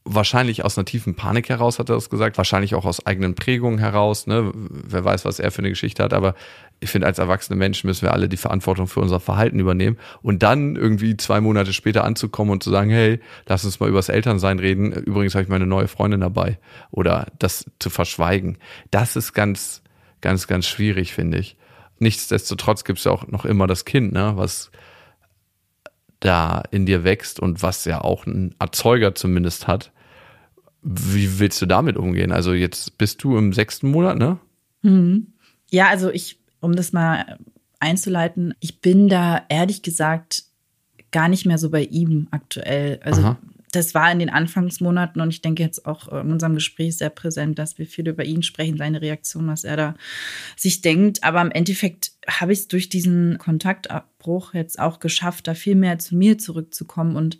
[0.04, 3.78] Wahrscheinlich aus einer tiefen Panik heraus hat er das gesagt, wahrscheinlich auch aus eigenen Prägungen
[3.78, 4.50] heraus, ne?
[4.54, 6.34] Wer weiß, was er für eine Geschichte hat, aber
[6.80, 10.42] ich finde, als erwachsene Menschen müssen wir alle die Verantwortung für unser Verhalten übernehmen und
[10.42, 14.58] dann irgendwie zwei Monate später anzukommen und zu sagen, hey, lass uns mal übers Elternsein
[14.58, 14.90] reden.
[14.90, 16.58] Übrigens habe ich meine neue Freundin dabei
[16.90, 18.58] oder das zu verschweigen.
[18.90, 19.82] Das ist ganz,
[20.20, 21.56] ganz, ganz schwierig, finde ich.
[22.00, 24.72] Nichtsdestotrotz gibt es ja auch noch immer das Kind, ne, was
[26.18, 29.91] da in dir wächst und was ja auch ein Erzeuger zumindest hat.
[30.82, 32.32] Wie willst du damit umgehen?
[32.32, 34.38] Also jetzt bist du im sechsten Monat, ne?
[34.82, 35.28] Mhm.
[35.70, 37.38] Ja, also ich, um das mal
[37.78, 40.44] einzuleiten, ich bin da ehrlich gesagt
[41.10, 43.00] gar nicht mehr so bei ihm aktuell.
[43.02, 43.38] Also Aha
[43.72, 47.58] das war in den Anfangsmonaten und ich denke jetzt auch in unserem Gespräch sehr präsent,
[47.58, 49.94] dass wir viel über ihn sprechen, seine Reaktion, was er da
[50.56, 51.24] sich denkt.
[51.24, 55.98] Aber im Endeffekt habe ich es durch diesen Kontaktabbruch jetzt auch geschafft, da viel mehr
[55.98, 57.16] zu mir zurückzukommen.
[57.16, 57.38] Und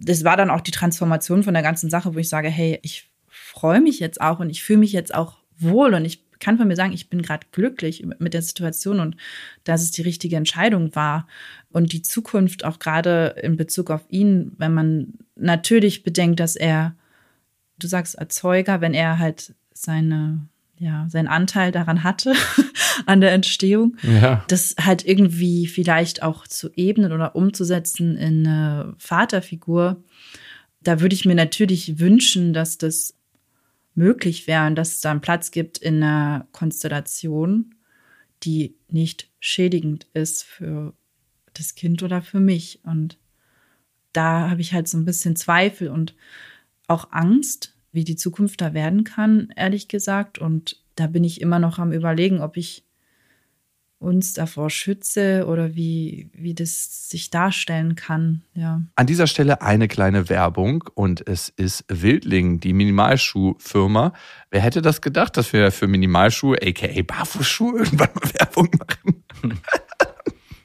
[0.00, 3.10] das war dann auch die Transformation von der ganzen Sache, wo ich sage, hey, ich
[3.26, 6.68] freue mich jetzt auch und ich fühle mich jetzt auch wohl und ich kann von
[6.68, 9.16] mir sagen, ich bin gerade glücklich mit der Situation und
[9.64, 11.26] dass es die richtige Entscheidung war.
[11.70, 16.94] Und die Zukunft auch gerade in Bezug auf ihn, wenn man natürlich bedenkt, dass er,
[17.78, 20.46] du sagst Erzeuger, wenn er halt seine
[20.78, 22.34] ja, seinen Anteil daran hatte,
[23.06, 23.96] an der Entstehung.
[24.02, 24.44] Ja.
[24.48, 30.02] Das halt irgendwie vielleicht auch zu ebnen oder umzusetzen in eine Vaterfigur.
[30.82, 33.14] Da würde ich mir natürlich wünschen, dass das
[33.94, 37.74] möglich wäre und dass es da einen Platz gibt in einer Konstellation,
[38.44, 40.94] die nicht schädigend ist für
[41.54, 42.80] das Kind oder für mich.
[42.84, 43.18] Und
[44.12, 46.14] da habe ich halt so ein bisschen Zweifel und
[46.86, 50.38] auch Angst, wie die Zukunft da werden kann, ehrlich gesagt.
[50.38, 52.84] Und da bin ich immer noch am Überlegen, ob ich
[54.00, 58.42] uns davor schütze oder wie, wie das sich darstellen kann.
[58.54, 58.82] Ja.
[58.94, 64.12] An dieser Stelle eine kleine Werbung und es ist Wildling, die Minimalschuhfirma.
[64.50, 69.62] Wer hätte das gedacht, dass wir für Minimalschuhe, aka Barfußschuhe, irgendwann mal Werbung machen?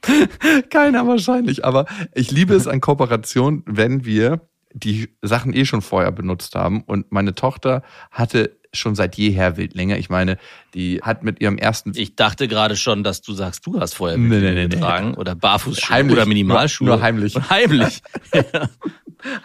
[0.70, 6.12] Keiner wahrscheinlich, aber ich liebe es an Kooperation, wenn wir die Sachen eh schon vorher
[6.12, 6.82] benutzt haben.
[6.82, 9.98] Und meine Tochter hatte schon seit jeher Wildlinge.
[9.98, 10.36] Ich meine,
[10.74, 11.92] die hat mit ihrem ersten.
[11.94, 14.68] Ich dachte gerade schon, dass du sagst, du hast vorher Wildlinge nee, nee, nee.
[14.68, 16.16] getragen oder Barfußschuhe Heimlich.
[16.16, 16.88] oder Minimalschuhe.
[16.88, 17.36] Nur- nur heimlich.
[17.36, 18.02] Und heimlich.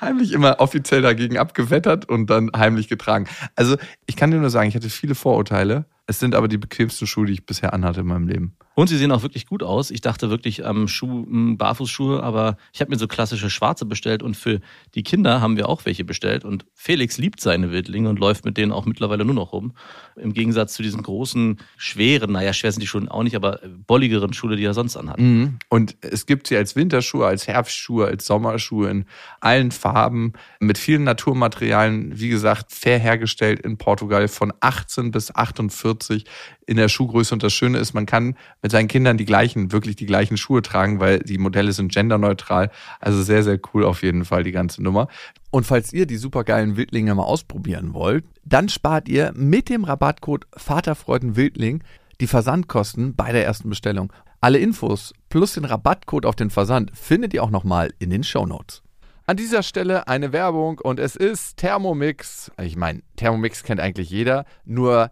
[0.02, 3.28] heimlich immer offiziell dagegen abgewettert und dann heimlich getragen.
[3.56, 5.86] Also ich kann dir nur sagen, ich hatte viele Vorurteile.
[6.08, 8.56] Es sind aber die bequemsten Schuhe, die ich bisher anhatte in meinem Leben.
[8.80, 9.92] Und sie sehen auch wirklich gut aus.
[9.92, 14.24] Ich dachte wirklich am Schuh, m, Barfußschuhe, aber ich habe mir so klassische schwarze bestellt
[14.24, 14.62] und für
[14.96, 16.46] die Kinder haben wir auch welche bestellt.
[16.46, 19.74] Und Felix liebt seine Wildlinge und läuft mit denen auch mittlerweile nur noch rum.
[20.16, 24.32] Im Gegensatz zu diesen großen, schweren, naja, schwer sind die Schuhe auch nicht, aber bolligeren
[24.32, 25.20] Schuhe, die er sonst anhat.
[25.20, 25.60] Mhm.
[25.68, 29.06] Und es gibt sie als Winterschuhe, als Herbstschuhe, als Sommerschuhe in
[29.42, 36.24] allen Farben, mit vielen Naturmaterialien, wie gesagt, fair hergestellt in Portugal von 18 bis 48
[36.66, 37.34] in der Schuhgröße.
[37.34, 40.62] Und das Schöne ist, man kann mit seinen Kindern die gleichen, wirklich die gleichen Schuhe
[40.62, 42.72] tragen, weil die Modelle sind genderneutral.
[43.00, 45.08] Also sehr, sehr cool auf jeden Fall die ganze Nummer.
[45.52, 50.46] Und falls ihr die supergeilen Wildlinge mal ausprobieren wollt, dann spart ihr mit dem Rabattcode
[50.56, 51.84] Vaterfreudenwildling
[52.22, 54.12] die Versandkosten bei der ersten Bestellung.
[54.42, 58.84] Alle Infos plus den Rabattcode auf den Versand findet ihr auch nochmal in den Shownotes.
[59.26, 62.52] An dieser Stelle eine Werbung und es ist Thermomix.
[62.60, 65.12] Ich meine, Thermomix kennt eigentlich jeder, nur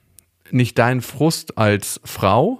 [0.53, 2.59] nicht deinen Frust als Frau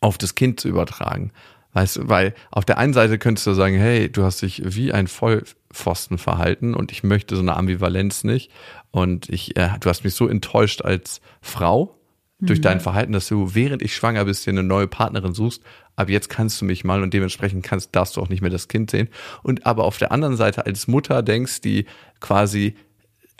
[0.00, 1.32] auf das Kind zu übertragen?
[1.72, 4.92] Weißt du, weil auf der einen Seite könntest du sagen, hey, du hast dich wie
[4.92, 8.50] ein Vollpfosten verhalten und ich möchte so eine Ambivalenz nicht
[8.90, 12.00] und ich, äh, du hast mich so enttäuscht als Frau
[12.42, 15.62] durch dein Verhalten, dass du während ich schwanger bist, dir eine neue Partnerin suchst.
[15.96, 18.68] Ab jetzt kannst du mich mal und dementsprechend kannst, darfst du auch nicht mehr das
[18.68, 19.08] Kind sehen.
[19.42, 21.86] Und aber auf der anderen Seite als Mutter denkst, die
[22.20, 22.76] quasi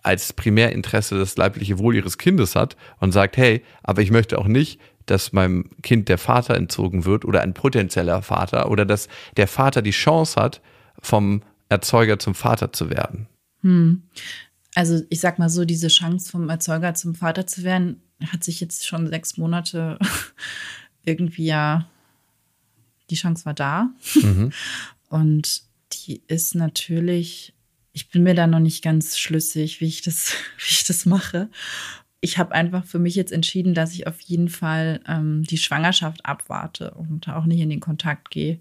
[0.02, 4.46] als Primärinteresse das leibliche Wohl ihres Kindes hat und sagt, hey, aber ich möchte auch
[4.46, 9.48] nicht, dass meinem Kind der Vater entzogen wird oder ein potenzieller Vater oder dass der
[9.48, 10.60] Vater die Chance hat,
[11.00, 13.26] vom Erzeuger zum Vater zu werden.
[14.74, 18.60] Also ich sag mal so, diese Chance vom Erzeuger zum Vater zu werden, hat sich
[18.60, 19.98] jetzt schon sechs Monate
[21.04, 21.88] irgendwie ja
[23.10, 23.90] die Chance war da.
[24.14, 24.52] Mhm.
[25.08, 27.52] Und die ist natürlich,
[28.00, 31.50] ich bin mir da noch nicht ganz schlüssig, wie ich das, wie ich das mache.
[32.22, 36.24] Ich habe einfach für mich jetzt entschieden, dass ich auf jeden Fall ähm, die Schwangerschaft
[36.24, 38.60] abwarte und auch nicht in den Kontakt gehe.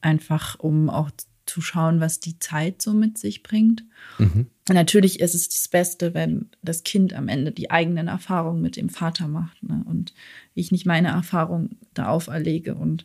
[0.00, 1.10] Einfach um auch
[1.46, 3.84] zu schauen, was die Zeit so mit sich bringt.
[4.18, 4.46] Mhm.
[4.68, 8.88] Natürlich ist es das Beste, wenn das Kind am Ende die eigenen Erfahrungen mit dem
[8.88, 9.84] Vater macht ne?
[9.86, 10.14] und
[10.54, 13.04] ich nicht meine Erfahrung da auferlege und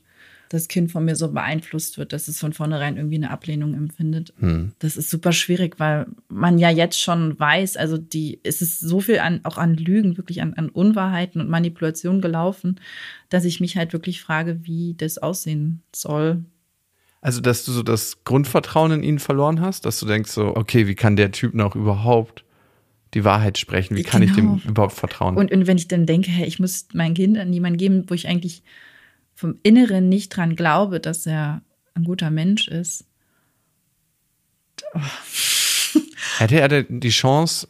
[0.49, 4.33] das Kind von mir so beeinflusst wird, dass es von vornherein irgendwie eine Ablehnung empfindet.
[4.39, 4.73] Hm.
[4.79, 8.99] Das ist super schwierig, weil man ja jetzt schon weiß, also die, es ist so
[8.99, 12.79] viel an, auch an Lügen, wirklich an, an Unwahrheiten und Manipulationen gelaufen,
[13.29, 16.43] dass ich mich halt wirklich frage, wie das aussehen soll.
[17.21, 20.87] Also, dass du so das Grundvertrauen in ihn verloren hast, dass du denkst so, okay,
[20.87, 22.43] wie kann der Typ noch überhaupt
[23.13, 23.97] die Wahrheit sprechen?
[23.97, 24.55] Wie kann ich Genau.
[24.55, 25.35] dem überhaupt vertrauen?
[25.35, 28.13] Und, und wenn ich dann denke, hey, ich muss mein Kind an jemanden geben, wo
[28.13, 28.63] ich eigentlich
[29.39, 31.61] vom Inneren nicht dran glaube, dass er
[31.93, 33.05] ein guter Mensch ist.
[36.39, 37.69] Hätte er denn die Chance,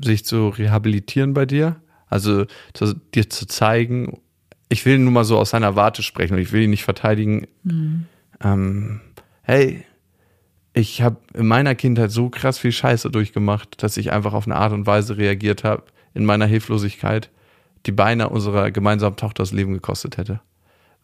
[0.00, 1.80] sich zu rehabilitieren bei dir?
[2.06, 4.20] Also zu, dir zu zeigen,
[4.68, 7.48] ich will nur mal so aus seiner Warte sprechen und ich will ihn nicht verteidigen.
[8.40, 9.00] Ähm,
[9.42, 9.84] hey,
[10.74, 14.54] ich habe in meiner Kindheit so krass viel Scheiße durchgemacht, dass ich einfach auf eine
[14.54, 15.82] Art und Weise reagiert habe,
[16.14, 17.30] in meiner Hilflosigkeit,
[17.86, 20.40] die beinahe unserer gemeinsamen Tochter das Leben gekostet hätte.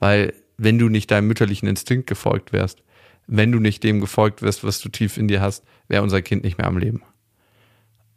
[0.01, 2.83] Weil wenn du nicht deinem mütterlichen Instinkt gefolgt wärst,
[3.27, 6.43] wenn du nicht dem gefolgt wärst, was du tief in dir hast, wäre unser Kind
[6.43, 7.03] nicht mehr am Leben.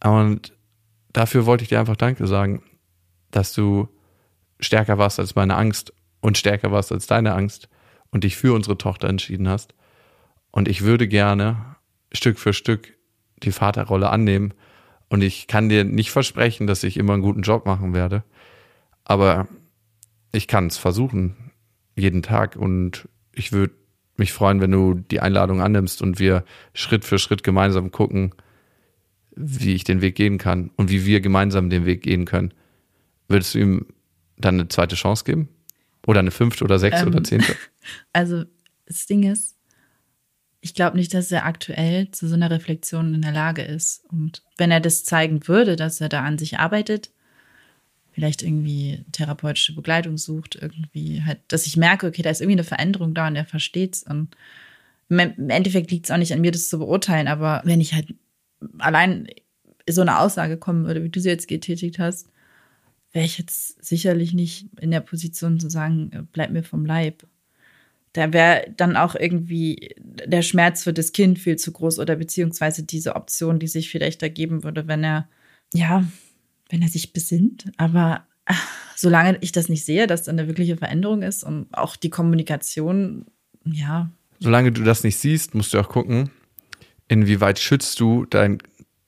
[0.03, 0.53] Und
[1.13, 2.63] dafür wollte ich dir einfach Danke sagen,
[3.29, 3.87] dass du
[4.59, 7.69] stärker warst als meine Angst und stärker warst als deine Angst
[8.09, 9.75] und dich für unsere Tochter entschieden hast.
[10.51, 11.75] Und ich würde gerne
[12.11, 12.97] Stück für Stück
[13.43, 14.53] die Vaterrolle annehmen.
[15.09, 18.23] Und ich kann dir nicht versprechen, dass ich immer einen guten Job machen werde.
[19.03, 19.47] Aber
[20.31, 21.51] ich kann es versuchen,
[21.95, 22.55] jeden Tag.
[22.55, 23.73] Und ich würde
[24.17, 28.33] mich freuen, wenn du die Einladung annimmst und wir Schritt für Schritt gemeinsam gucken,
[29.35, 32.53] wie ich den Weg gehen kann und wie wir gemeinsam den Weg gehen können.
[33.27, 33.87] Würdest du ihm
[34.37, 35.49] dann eine zweite Chance geben?
[36.05, 37.13] Oder eine fünfte oder sechste Ähm.
[37.13, 37.55] oder zehnte?
[38.13, 38.45] Also
[38.85, 39.57] das Ding ist,
[40.61, 44.05] ich glaube nicht, dass er aktuell zu so einer Reflexion in der Lage ist.
[44.09, 47.11] Und wenn er das zeigen würde, dass er da an sich arbeitet,
[48.13, 52.63] vielleicht irgendwie therapeutische Begleitung sucht, irgendwie halt, dass ich merke, okay, da ist irgendwie eine
[52.63, 54.03] Veränderung da und er versteht's.
[54.03, 54.35] Und
[55.09, 58.13] im Endeffekt liegt es auch nicht an mir, das zu beurteilen, aber wenn ich halt
[58.77, 59.27] allein
[59.89, 62.29] so eine Aussage kommen würde, wie du sie jetzt getätigt hast,
[63.11, 67.25] wäre ich jetzt sicherlich nicht in der Position zu sagen, äh, bleib mir vom Leib.
[68.13, 72.83] Da wäre dann auch irgendwie der Schmerz für das Kind viel zu groß oder beziehungsweise
[72.83, 75.27] diese Option, die sich vielleicht ergeben würde, wenn er,
[75.73, 76.05] ja,
[76.73, 77.71] wenn er sich besinnt.
[77.77, 78.55] Aber ah,
[78.95, 83.25] solange ich das nicht sehe, dass da eine wirkliche Veränderung ist und auch die Kommunikation,
[83.63, 84.09] ja,
[84.39, 86.29] Solange du das nicht siehst, musst du auch gucken,
[87.07, 88.57] inwieweit schützt du dein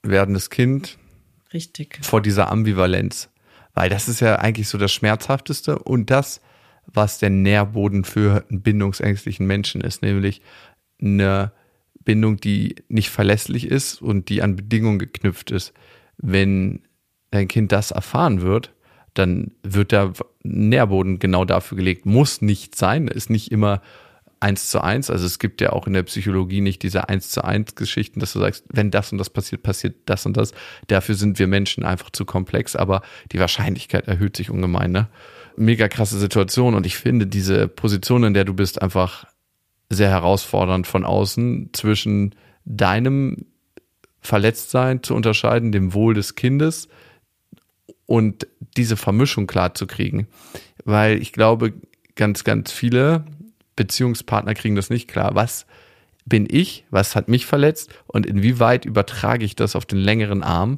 [0.02, 0.98] werdendes Kind
[1.54, 2.00] richtig.
[2.02, 3.30] vor dieser Ambivalenz.
[3.74, 6.40] Weil das ist ja eigentlich so das Schmerzhafteste und das,
[6.86, 10.42] was der Nährboden für einen bindungsängstlichen Menschen ist, nämlich
[11.02, 11.52] eine
[12.06, 15.74] Bindung, die nicht verlässlich ist und die an Bedingungen geknüpft ist.
[16.18, 16.84] Wenn
[17.36, 18.72] dein Kind das erfahren wird,
[19.14, 22.06] dann wird der Nährboden genau dafür gelegt.
[22.06, 23.82] Muss nicht sein, ist nicht immer
[24.40, 25.10] eins zu eins.
[25.10, 28.34] Also es gibt ja auch in der Psychologie nicht diese eins zu eins Geschichten, dass
[28.34, 30.54] du sagst, wenn das und das passiert, passiert das und das.
[30.88, 34.92] Dafür sind wir Menschen einfach zu komplex, aber die Wahrscheinlichkeit erhöht sich ungemein.
[34.92, 35.08] Ne?
[35.56, 39.26] Mega krasse Situation und ich finde diese Position, in der du bist, einfach
[39.90, 43.46] sehr herausfordernd von außen zwischen deinem
[44.20, 46.90] Verletztsein zu unterscheiden, dem Wohl des Kindes
[48.06, 50.28] und diese Vermischung klar zu kriegen.
[50.84, 51.74] Weil ich glaube,
[52.16, 53.26] ganz, ganz viele
[53.76, 55.36] Beziehungspartner kriegen das nicht klar.
[55.36, 55.66] Was
[56.26, 56.86] bin ich?
[56.90, 57.94] Was hat mich verletzt?
[58.08, 60.78] Und inwieweit übertrage ich das auf den längeren Arm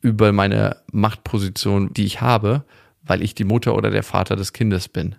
[0.00, 2.64] über meine Machtposition, die ich habe,
[3.02, 5.16] weil ich die Mutter oder der Vater des Kindes bin?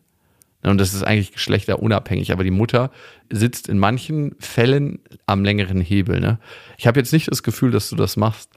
[0.62, 2.92] Und das ist eigentlich geschlechterunabhängig, aber die Mutter
[3.30, 6.20] sitzt in manchen Fällen am längeren Hebel.
[6.20, 6.38] Ne?
[6.78, 8.50] Ich habe jetzt nicht das Gefühl, dass du das machst,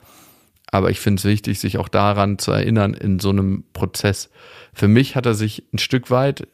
[0.71, 4.31] aber ich finde es wichtig, sich auch daran zu erinnern in so einem Prozess.
[4.73, 6.49] Für mich hat er sich ein Stück weit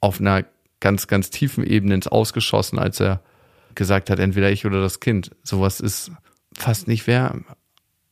[0.00, 0.44] auf einer
[0.80, 3.22] ganz, ganz tiefen Ebene ins Ausgeschossen, als er
[3.74, 5.30] gesagt hat, entweder ich oder das Kind.
[5.42, 6.10] Sowas ist
[6.52, 7.40] fast nicht mehr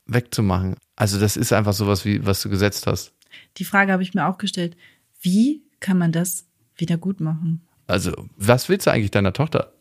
[0.07, 0.77] wegzumachen.
[0.97, 3.13] Also das ist einfach sowas, wie was du gesetzt hast.
[3.57, 4.77] Die Frage habe ich mir auch gestellt.
[5.21, 7.67] Wie kann man das wieder gut machen?
[7.87, 9.73] Also, was willst du eigentlich deiner Tochter?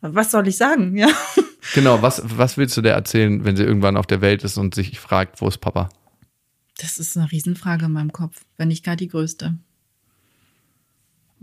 [0.00, 0.96] Was soll ich sagen?
[0.96, 1.08] Ja.
[1.74, 4.74] Genau, was, was willst du der erzählen, wenn sie irgendwann auf der Welt ist und
[4.74, 5.88] sich fragt, wo ist Papa?
[6.78, 9.54] Das ist eine Riesenfrage in meinem Kopf, wenn nicht gar die größte.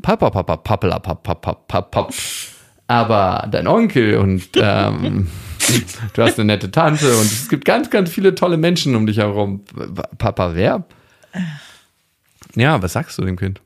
[0.01, 2.09] Papa, Papa, Pappela, Papa, Papa, Papa.
[2.87, 5.27] Aber dein Onkel und ähm,
[6.13, 9.17] du hast eine nette Tante und es gibt ganz, ganz viele tolle Menschen um dich
[9.17, 9.63] herum.
[10.17, 10.85] Papa, wer?
[12.55, 13.61] Ja, was sagst du dem Kind?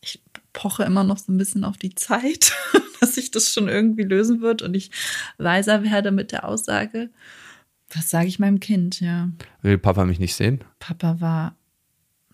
[0.00, 0.20] Ich
[0.52, 2.52] poche immer noch so ein bisschen auf die Zeit,
[3.06, 4.90] dass sich das schon irgendwie lösen wird und ich
[5.38, 7.10] weiser werde mit der Aussage.
[7.90, 9.30] Was sage ich meinem Kind, ja?
[9.62, 10.64] Will Papa mich nicht sehen?
[10.80, 11.56] Papa war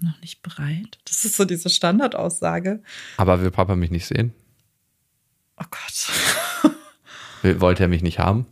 [0.01, 0.99] noch nicht bereit.
[1.05, 2.83] Das ist so diese Standardaussage.
[3.19, 4.33] Aber will Papa mich nicht sehen?
[5.61, 6.73] Oh Gott.
[7.43, 8.47] Will, wollte er mich nicht haben?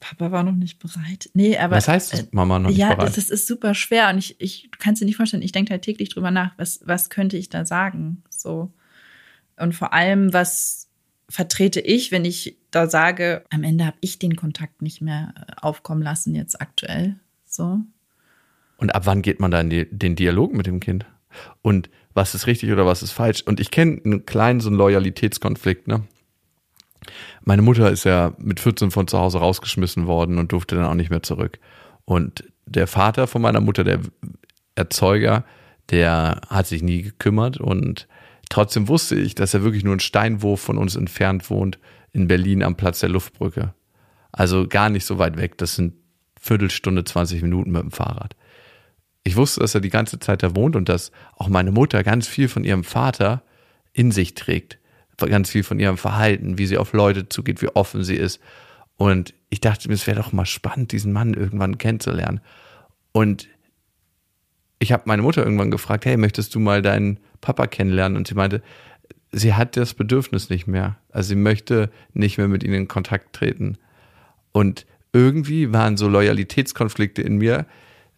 [0.00, 1.30] Papa war noch nicht bereit.
[1.32, 1.76] Nee, aber.
[1.76, 3.16] Was heißt das, Mama noch nicht ja, bereit?
[3.16, 5.82] das ist super schwer und ich, ich du kannst dir nicht vorstellen, ich denke halt
[5.82, 8.22] täglich drüber nach, was, was könnte ich da sagen?
[8.28, 8.72] So.
[9.56, 10.88] Und vor allem, was
[11.28, 15.52] vertrete ich, wenn ich da sage, am Ende habe ich den Kontakt nicht mehr äh,
[15.60, 17.16] aufkommen lassen, jetzt aktuell.
[17.46, 17.80] So.
[18.76, 21.06] Und ab wann geht man da in die, den Dialog mit dem Kind?
[21.62, 23.42] Und was ist richtig oder was ist falsch?
[23.42, 26.04] Und ich kenne einen kleinen so einen Loyalitätskonflikt, ne?
[27.42, 30.94] Meine Mutter ist ja mit 14 von zu Hause rausgeschmissen worden und durfte dann auch
[30.94, 31.58] nicht mehr zurück.
[32.06, 34.00] Und der Vater von meiner Mutter, der
[34.74, 35.44] Erzeuger,
[35.90, 38.08] der hat sich nie gekümmert und
[38.48, 41.78] trotzdem wusste ich, dass er wirklich nur einen Steinwurf von uns entfernt wohnt
[42.12, 43.74] in Berlin am Platz der Luftbrücke.
[44.32, 45.58] Also gar nicht so weit weg.
[45.58, 45.94] Das sind
[46.40, 48.36] Viertelstunde, 20 Minuten mit dem Fahrrad.
[49.22, 52.28] Ich wusste, dass er die ganze Zeit da wohnt und dass auch meine Mutter ganz
[52.28, 53.42] viel von ihrem Vater
[53.92, 54.78] in sich trägt
[55.16, 58.40] ganz viel von ihrem Verhalten, wie sie auf Leute zugeht, wie offen sie ist.
[58.96, 62.40] Und ich dachte mir, es wäre doch mal spannend, diesen Mann irgendwann kennenzulernen.
[63.12, 63.48] Und
[64.78, 68.16] ich habe meine Mutter irgendwann gefragt, hey, möchtest du mal deinen Papa kennenlernen?
[68.16, 68.62] Und sie meinte,
[69.32, 70.96] sie hat das Bedürfnis nicht mehr.
[71.10, 73.78] Also sie möchte nicht mehr mit ihnen in Kontakt treten.
[74.52, 77.66] Und irgendwie waren so Loyalitätskonflikte in mir,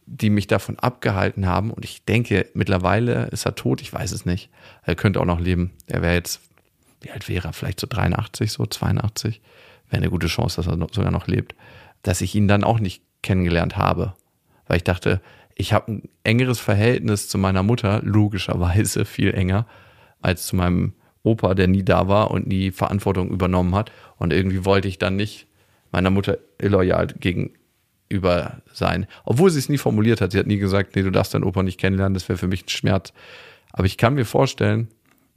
[0.07, 1.71] die mich davon abgehalten haben.
[1.71, 4.51] Und ich denke, mittlerweile ist er tot, ich weiß es nicht.
[4.83, 5.73] Er könnte auch noch leben.
[5.87, 6.41] Er wäre jetzt
[7.01, 7.53] wie alt wäre er?
[7.53, 9.41] Vielleicht so 83, so 82.
[9.91, 11.55] Wäre eine gute Chance, dass er sogar noch lebt.
[12.03, 14.15] Dass ich ihn dann auch nicht kennengelernt habe.
[14.67, 15.21] Weil ich dachte,
[15.57, 19.67] ich habe ein engeres Verhältnis zu meiner Mutter, logischerweise viel enger,
[20.21, 20.93] als zu meinem
[21.23, 23.91] Opa, der nie da war und nie Verantwortung übernommen hat.
[24.19, 25.49] Und irgendwie wollte ich dann nicht
[25.91, 29.07] meiner Mutter illoyal gegenüber sein.
[29.25, 30.33] Obwohl sie es nie formuliert hat.
[30.33, 32.67] Sie hat nie gesagt, nee, du darfst deinen Opa nicht kennenlernen, das wäre für mich
[32.67, 33.13] ein Schmerz.
[33.73, 34.89] Aber ich kann mir vorstellen,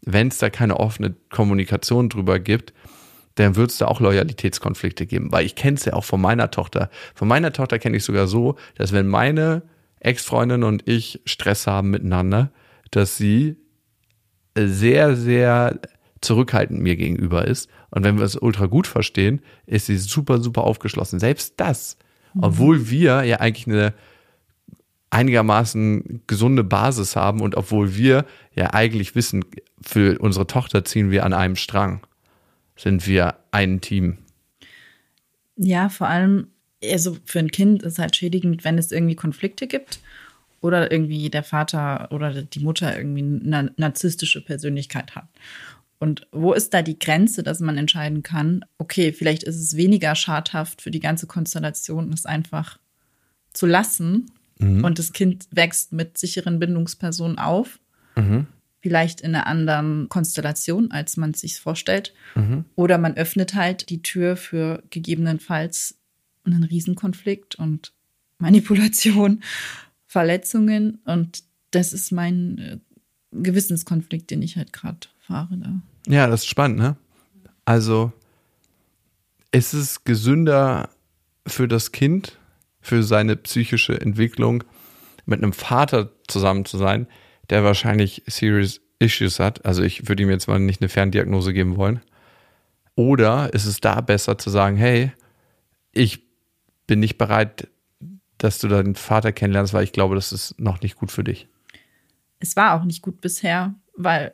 [0.01, 2.74] wenn es da keine offene Kommunikation drüber gibt,
[3.36, 5.32] dann wird es da auch Loyalitätskonflikte geben.
[5.32, 6.89] Weil ich kenne es ja auch von meiner Tochter.
[7.15, 9.61] Von meiner Tochter kenne ich sogar so, dass wenn meine
[10.00, 12.52] Ex-Freundin und ich Stress haben miteinander,
[12.91, 13.58] dass sie
[14.56, 15.80] sehr, sehr
[16.22, 17.70] zurückhaltend mir gegenüber ist.
[17.91, 21.20] Und wenn wir es ultra gut verstehen, ist sie super, super aufgeschlossen.
[21.20, 21.97] Selbst das,
[22.34, 22.43] mhm.
[22.43, 23.93] obwohl wir ja eigentlich eine
[25.12, 29.43] einigermaßen gesunde Basis haben und obwohl wir ja eigentlich wissen,
[29.82, 32.02] für unsere Tochter ziehen wir an einem Strang,
[32.76, 34.20] sind wir ein Team.
[35.56, 36.47] Ja, vor allem,
[36.84, 39.99] also für ein Kind ist es halt schädigend, wenn es irgendwie Konflikte gibt
[40.61, 45.27] oder irgendwie der Vater oder die Mutter irgendwie eine narzisstische Persönlichkeit hat.
[45.99, 50.15] Und wo ist da die Grenze, dass man entscheiden kann, okay, vielleicht ist es weniger
[50.15, 52.80] schadhaft für die ganze Konstellation, es einfach
[53.51, 54.86] zu lassen mhm.
[54.86, 57.80] und das Kind wächst mit sicheren Bindungspersonen auf.
[58.15, 58.47] Mhm.
[58.82, 62.13] Vielleicht in einer anderen Konstellation, als man es sich vorstellt.
[62.36, 62.63] Mhm.
[62.75, 65.99] Oder man öffnet halt die Tür für gegebenenfalls
[66.43, 67.93] einen Riesenkonflikt und
[68.37, 69.43] Manipulation,
[70.05, 70.99] Verletzungen.
[71.05, 72.77] Und das ist mein äh,
[73.31, 75.81] Gewissenskonflikt, den ich halt gerade fahre da.
[76.07, 76.97] Ja, das ist spannend, ne?
[77.65, 78.11] Also,
[79.51, 80.89] ist es gesünder
[81.45, 82.37] für das Kind,
[82.81, 84.63] für seine psychische Entwicklung
[85.25, 87.07] mit einem Vater zusammen zu sein,
[87.49, 89.65] der wahrscheinlich serious Issues hat.
[89.65, 92.01] Also ich würde ihm jetzt mal nicht eine Ferndiagnose geben wollen.
[92.95, 95.11] Oder ist es da besser zu sagen, hey,
[95.91, 96.28] ich
[96.89, 97.67] bin nicht bereit,
[98.39, 101.47] dass du deinen Vater kennenlernst, weil ich glaube, das ist noch nicht gut für dich.
[102.39, 104.33] Es war auch nicht gut bisher, weil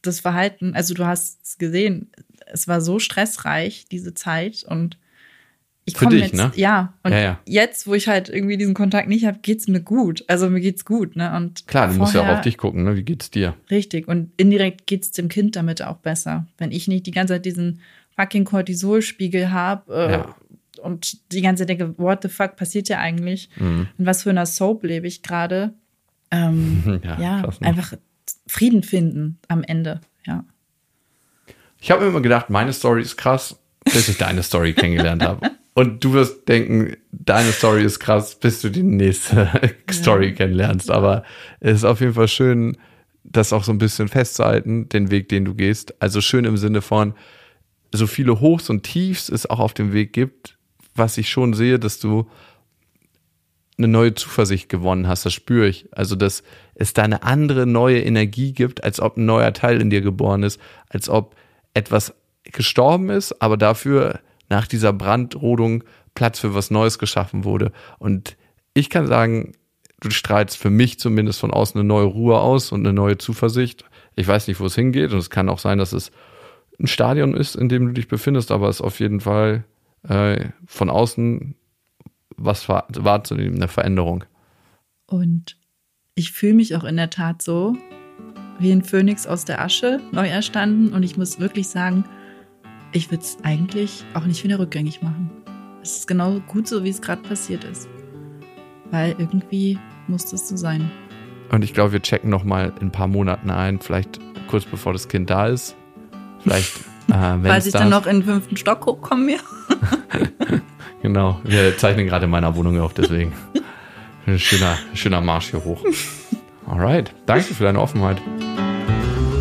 [0.00, 2.10] das Verhalten, also du hast es gesehen,
[2.46, 4.96] es war so stressreich, diese Zeit und
[5.84, 6.52] ich komme jetzt, ne?
[6.54, 6.94] ja.
[7.02, 7.40] Und ja, ja.
[7.44, 10.24] jetzt, wo ich halt irgendwie diesen Kontakt nicht habe, geht's mir gut.
[10.28, 11.34] Also mir geht's gut, ne?
[11.36, 12.96] Und klar, du vorher, musst ja auch auf dich gucken, ne?
[12.96, 13.56] Wie geht's dir?
[13.70, 14.06] Richtig.
[14.06, 17.80] Und indirekt geht's dem Kind damit auch besser, wenn ich nicht die ganze Zeit diesen
[18.14, 20.34] fucking Cortisolspiegel habe äh, ja.
[20.82, 23.50] Und die ganze denke, what the fuck passiert ja eigentlich?
[23.56, 23.88] Mhm.
[23.98, 25.74] Und was für einer Soap lebe ich gerade?
[26.30, 27.52] Ähm, ja, ja ne?
[27.60, 27.94] einfach
[28.46, 30.00] Frieden finden am Ende.
[30.26, 30.44] Ja.
[31.80, 35.50] Ich habe mir immer gedacht, meine Story ist krass, bis ich deine Story kennengelernt habe.
[35.72, 39.48] Und du wirst denken, deine Story ist krass, bis du die nächste
[39.90, 40.34] Story ja.
[40.34, 40.90] kennenlernst.
[40.90, 41.24] Aber
[41.60, 42.76] es ist auf jeden Fall schön,
[43.24, 45.94] das auch so ein bisschen festzuhalten, den Weg, den du gehst.
[46.02, 47.14] Also schön im Sinne von,
[47.92, 50.58] so viele Hochs und Tiefs es auch auf dem Weg gibt,
[50.94, 52.28] was ich schon sehe, dass du
[53.78, 55.88] eine neue Zuversicht gewonnen hast, das spüre ich.
[55.92, 56.42] Also, dass
[56.74, 60.42] es da eine andere neue Energie gibt, als ob ein neuer Teil in dir geboren
[60.42, 61.34] ist, als ob
[61.72, 62.14] etwas
[62.44, 65.84] gestorben ist, aber dafür nach dieser Brandrodung
[66.14, 67.72] Platz für was Neues geschaffen wurde.
[67.98, 68.36] Und
[68.74, 69.52] ich kann sagen,
[70.00, 73.84] du strahlst für mich zumindest von außen eine neue Ruhe aus und eine neue Zuversicht.
[74.16, 76.10] Ich weiß nicht, wo es hingeht und es kann auch sein, dass es
[76.78, 79.64] ein Stadion ist, in dem du dich befindest, aber es ist auf jeden Fall
[80.08, 81.54] äh, von außen
[82.36, 84.24] was wahrzunehmen, eine Veränderung.
[85.06, 85.56] Und
[86.14, 87.76] ich fühle mich auch in der Tat so
[88.58, 90.92] wie ein Phönix aus der Asche, neu erstanden.
[90.92, 92.04] Und ich muss wirklich sagen,
[92.92, 95.30] ich würde es eigentlich auch nicht wieder rückgängig machen.
[95.82, 97.88] Es ist genau gut so, wie es gerade passiert ist.
[98.90, 99.78] Weil irgendwie
[100.08, 100.90] muss das so sein.
[101.50, 104.92] Und ich glaube, wir checken noch mal in ein paar Monaten ein, vielleicht kurz bevor
[104.92, 105.74] das Kind da ist.
[106.40, 106.72] Vielleicht,
[107.10, 109.38] äh, wenn Falls ich dann noch in den fünften Stock hochkomme, ja.
[111.02, 113.32] genau, wir zeichnen gerade in meiner Wohnung auf, deswegen.
[114.26, 115.82] Ein schöner, schöner Marsch hier hoch.
[116.66, 118.18] Alright, danke für deine Offenheit.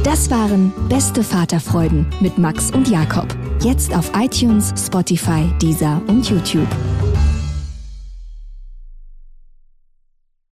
[0.03, 3.27] Das waren Beste Vaterfreuden mit Max und Jakob.
[3.61, 6.67] Jetzt auf iTunes, Spotify, Deezer und YouTube.